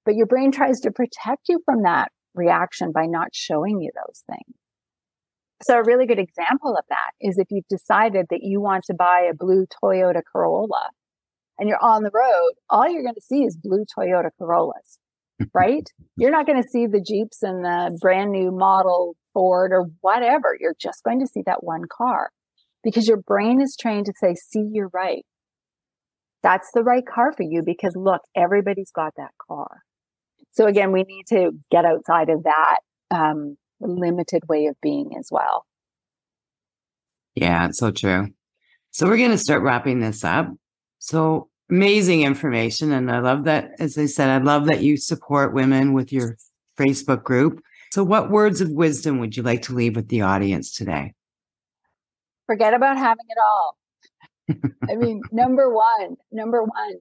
But 0.06 0.15
your 0.15 0.28
brain 0.28 0.52
tries 0.52 0.80
to 0.82 0.91
protect 0.91 1.50
you 1.50 1.60
from 1.65 1.84
that 1.84 2.12
reaction 2.34 2.91
by 2.91 3.08
not 3.08 3.30
showing 3.34 3.82
you 3.82 3.91
those 3.95 4.23
things. 4.28 4.56
So 5.63 5.78
a 5.78 5.84
really 5.84 6.06
good 6.06 6.20
example 6.20 6.76
of 6.78 6.84
that 6.89 7.12
is 7.20 7.38
if 7.38 7.48
you've 7.50 7.67
decided 7.67 8.28
that 8.30 8.43
you 8.43 8.62
want 8.62 8.84
to 8.86 8.93
buy 8.93 9.28
a 9.30 9.36
blue 9.36 9.65
Toyota 9.84 10.22
Corolla 10.32 10.89
and 11.58 11.67
you're 11.67 11.84
on 11.84 12.04
the 12.04 12.12
road, 12.13 12.54
all 12.70 12.88
you're 12.88 13.04
going 13.04 13.15
to 13.15 13.22
see 13.22 13.43
is 13.43 13.58
blue 13.58 13.86
Toyota 13.98 14.30
Corollas, 14.38 15.00
right? 15.54 15.88
you're 16.15 16.32
not 16.32 16.46
going 16.46 16.62
to 16.62 16.70
see 16.70 16.86
the 16.86 17.02
Jeeps 17.02 17.41
and 17.41 17.65
the 17.65 17.98
brand 18.02 18.32
new 18.32 18.52
model 18.52 19.15
Ford 19.34 19.72
or 19.72 19.86
whatever. 20.02 20.56
You're 20.60 20.76
just 20.80 21.04
going 21.04 21.20
to 21.20 21.28
see 21.28 21.41
that 21.46 21.63
one 21.63 21.84
car 21.91 22.30
because 22.84 23.08
your 23.08 23.17
brain 23.17 23.62
is 23.62 23.76
trained 23.80 24.06
to 24.06 24.13
say, 24.20 24.36
see, 24.36 24.67
you're 24.72 24.91
right. 24.93 25.26
That's 26.43 26.70
the 26.74 26.84
right 26.84 27.06
car 27.06 27.34
for 27.34 27.43
you 27.43 27.63
because 27.65 27.96
look, 27.96 28.22
everybody's 28.36 28.91
got 28.91 29.13
that 29.17 29.32
car. 29.48 29.82
So 30.52 30.65
again, 30.65 30.91
we 30.91 31.04
need 31.04 31.26
to 31.30 31.52
get 31.72 31.86
outside 31.86 32.30
of 32.30 32.43
that 32.43 32.78
um, 33.12 33.58
limited 33.79 34.43
way 34.47 34.65
of 34.65 34.75
being 34.81 35.15
as 35.17 35.29
well. 35.31 35.65
Yeah, 37.35 37.67
it's 37.67 37.79
so 37.79 37.91
true. 37.91 38.29
So 38.91 39.07
we're 39.07 39.17
going 39.17 39.31
to 39.31 39.37
start 39.37 39.61
wrapping 39.61 39.99
this 39.99 40.23
up. 40.23 40.49
So 40.99 41.49
amazing 41.69 42.23
information. 42.23 42.91
And 42.91 43.11
I 43.11 43.19
love 43.19 43.43
that, 43.45 43.71
as 43.79 43.97
I 43.97 44.05
said, 44.05 44.29
I 44.29 44.43
love 44.43 44.65
that 44.65 44.81
you 44.81 44.97
support 44.97 45.53
women 45.53 45.93
with 45.93 46.11
your 46.11 46.35
Facebook 46.79 47.23
group. 47.23 47.61
So, 47.91 48.03
what 48.03 48.29
words 48.29 48.61
of 48.61 48.69
wisdom 48.71 49.19
would 49.19 49.37
you 49.37 49.43
like 49.43 49.61
to 49.63 49.73
leave 49.73 49.95
with 49.95 50.09
the 50.09 50.21
audience 50.21 50.75
today? 50.75 51.13
Forget 52.45 52.73
about 52.73 52.97
having 52.97 53.25
it 53.29 53.37
all. 53.39 53.77
I 54.89 54.95
mean, 54.97 55.21
number 55.31 55.73
one, 55.73 56.15
number 56.31 56.63
one, 56.63 56.95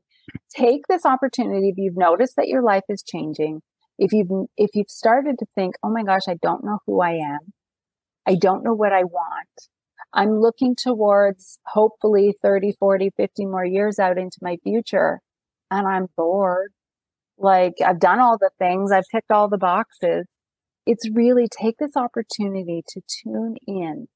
take 0.55 0.87
this 0.89 1.05
opportunity 1.05 1.69
if 1.71 1.77
you've 1.77 1.97
noticed 1.97 2.37
that 2.37 2.49
your 2.49 2.63
life 2.63 2.85
is 2.89 3.03
changing 3.03 3.63
if 3.99 4.13
you've, 4.13 4.49
if 4.57 4.71
you've 4.75 4.91
started 4.91 5.39
to 5.39 5.47
think, 5.55 5.75
oh 5.83 5.91
my 5.91 6.03
gosh, 6.03 6.29
I 6.29 6.37
don't 6.41 6.65
know 6.65 6.79
who 6.87 7.01
I 7.01 7.13
am. 7.13 7.53
I 8.27 8.35
don't 8.35 8.65
know 8.65 8.75
what 8.75 8.93
I 8.93 9.05
want. 9.05 9.69
I'm 10.13 10.41
looking 10.41 10.75
towards 10.77 11.59
hopefully 11.67 12.35
30, 12.43 12.73
40, 12.79 13.11
50 13.17 13.47
more 13.47 13.65
years 13.65 13.99
out 13.99 14.19
into 14.19 14.39
my 14.41 14.57
future 14.63 15.21
and 15.71 15.87
I'm 15.87 16.07
bored. 16.17 16.73
Like 17.39 17.75
I've 17.85 18.01
done 18.01 18.21
all 18.21 18.39
the 18.39 18.51
things. 18.59 18.93
I've 18.93 19.05
ticked 19.11 19.31
all 19.31 19.49
the 19.49 19.59
boxes. 19.59 20.27
It's 20.87 21.09
really 21.11 21.49
take 21.49 21.79
this 21.79 21.97
opportunity 21.97 22.83
to 22.89 23.01
tune 23.23 23.57
in, 23.67 24.07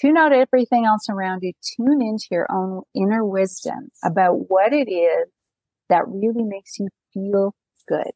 tune 0.00 0.16
out 0.16 0.32
everything 0.32 0.84
else 0.84 1.08
around 1.08 1.40
you, 1.42 1.52
tune 1.76 2.02
into 2.02 2.26
your 2.30 2.46
own 2.50 2.82
inner 2.94 3.24
wisdom 3.24 3.88
about 4.04 4.50
what 4.50 4.72
it 4.72 4.90
is 4.90 5.28
that 5.88 6.02
really 6.06 6.42
makes 6.42 6.78
you 6.78 6.88
feel 7.14 7.54
good. 7.88 8.10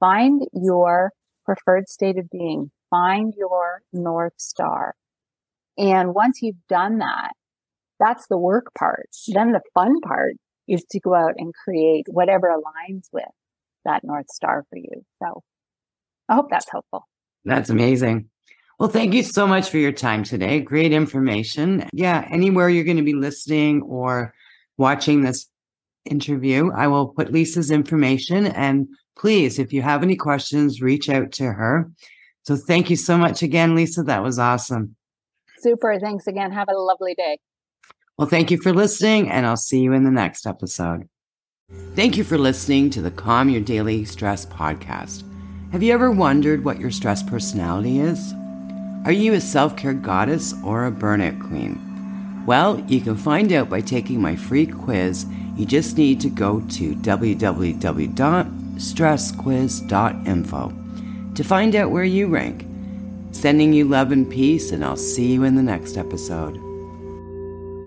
Find 0.00 0.42
your 0.52 1.12
preferred 1.44 1.88
state 1.88 2.18
of 2.18 2.28
being. 2.30 2.70
Find 2.90 3.32
your 3.36 3.82
North 3.92 4.34
Star. 4.38 4.94
And 5.78 6.14
once 6.14 6.40
you've 6.42 6.66
done 6.68 6.98
that, 6.98 7.32
that's 7.98 8.26
the 8.28 8.38
work 8.38 8.68
part. 8.76 9.08
Then 9.28 9.52
the 9.52 9.60
fun 9.74 10.00
part 10.00 10.34
is 10.66 10.84
to 10.90 11.00
go 11.00 11.14
out 11.14 11.34
and 11.36 11.52
create 11.64 12.06
whatever 12.08 12.48
aligns 12.48 13.08
with 13.12 13.24
that 13.84 14.02
North 14.02 14.30
Star 14.30 14.64
for 14.68 14.76
you. 14.76 15.04
So 15.22 15.42
I 16.28 16.34
hope 16.34 16.48
that's 16.50 16.70
helpful. 16.70 17.06
That's 17.44 17.70
amazing. 17.70 18.28
Well, 18.78 18.88
thank 18.88 19.12
you 19.12 19.22
so 19.22 19.46
much 19.46 19.68
for 19.68 19.76
your 19.76 19.92
time 19.92 20.24
today. 20.24 20.60
Great 20.60 20.92
information. 20.92 21.86
Yeah, 21.92 22.26
anywhere 22.30 22.70
you're 22.70 22.84
going 22.84 22.96
to 22.96 23.02
be 23.02 23.14
listening 23.14 23.82
or 23.82 24.32
watching 24.78 25.20
this 25.20 25.46
interview, 26.06 26.70
I 26.72 26.86
will 26.86 27.08
put 27.08 27.30
Lisa's 27.30 27.70
information. 27.70 28.46
And 28.46 28.88
please, 29.20 29.58
if 29.58 29.72
you 29.72 29.82
have 29.82 30.02
any 30.02 30.16
questions, 30.16 30.80
reach 30.80 31.10
out 31.10 31.30
to 31.32 31.44
her. 31.44 31.90
So 32.44 32.56
thank 32.56 32.88
you 32.88 32.96
so 32.96 33.18
much 33.18 33.42
again, 33.42 33.74
Lisa. 33.74 34.02
That 34.02 34.22
was 34.22 34.38
awesome. 34.38 34.96
Super. 35.58 36.00
Thanks 36.00 36.26
again. 36.26 36.52
Have 36.52 36.68
a 36.70 36.74
lovely 36.74 37.14
day. 37.14 37.38
Well, 38.16 38.28
thank 38.28 38.50
you 38.50 38.56
for 38.56 38.72
listening, 38.72 39.30
and 39.30 39.46
I'll 39.46 39.58
see 39.58 39.80
you 39.80 39.92
in 39.92 40.04
the 40.04 40.10
next 40.10 40.46
episode. 40.46 41.06
Thank 41.94 42.16
you 42.16 42.24
for 42.24 42.38
listening 42.38 42.88
to 42.90 43.02
the 43.02 43.10
Calm 43.10 43.50
Your 43.50 43.60
Daily 43.60 44.04
Stress 44.06 44.46
podcast. 44.46 45.22
Have 45.72 45.82
you 45.82 45.92
ever 45.92 46.10
wondered 46.10 46.64
what 46.64 46.80
your 46.80 46.90
stress 46.90 47.22
personality 47.22 48.00
is? 48.00 48.32
Are 49.04 49.12
you 49.12 49.34
a 49.34 49.40
self 49.40 49.76
care 49.76 49.92
goddess 49.92 50.54
or 50.64 50.86
a 50.86 50.92
burnout 50.92 51.46
queen? 51.46 52.42
Well, 52.46 52.80
you 52.88 53.02
can 53.02 53.16
find 53.16 53.52
out 53.52 53.68
by 53.68 53.82
taking 53.82 54.20
my 54.20 54.34
free 54.34 54.66
quiz. 54.66 55.26
You 55.56 55.66
just 55.66 55.98
need 55.98 56.20
to 56.22 56.30
go 56.30 56.60
to 56.60 56.94
www.stressquiz.info 58.80 61.34
to 61.34 61.44
find 61.44 61.76
out 61.76 61.90
where 61.90 62.04
you 62.04 62.26
rank. 62.26 62.66
Sending 63.32 63.72
you 63.72 63.84
love 63.84 64.10
and 64.10 64.28
peace, 64.28 64.72
and 64.72 64.84
I'll 64.84 64.96
see 64.96 65.32
you 65.32 65.44
in 65.44 65.54
the 65.54 65.62
next 65.62 65.96
episode. 65.96 66.58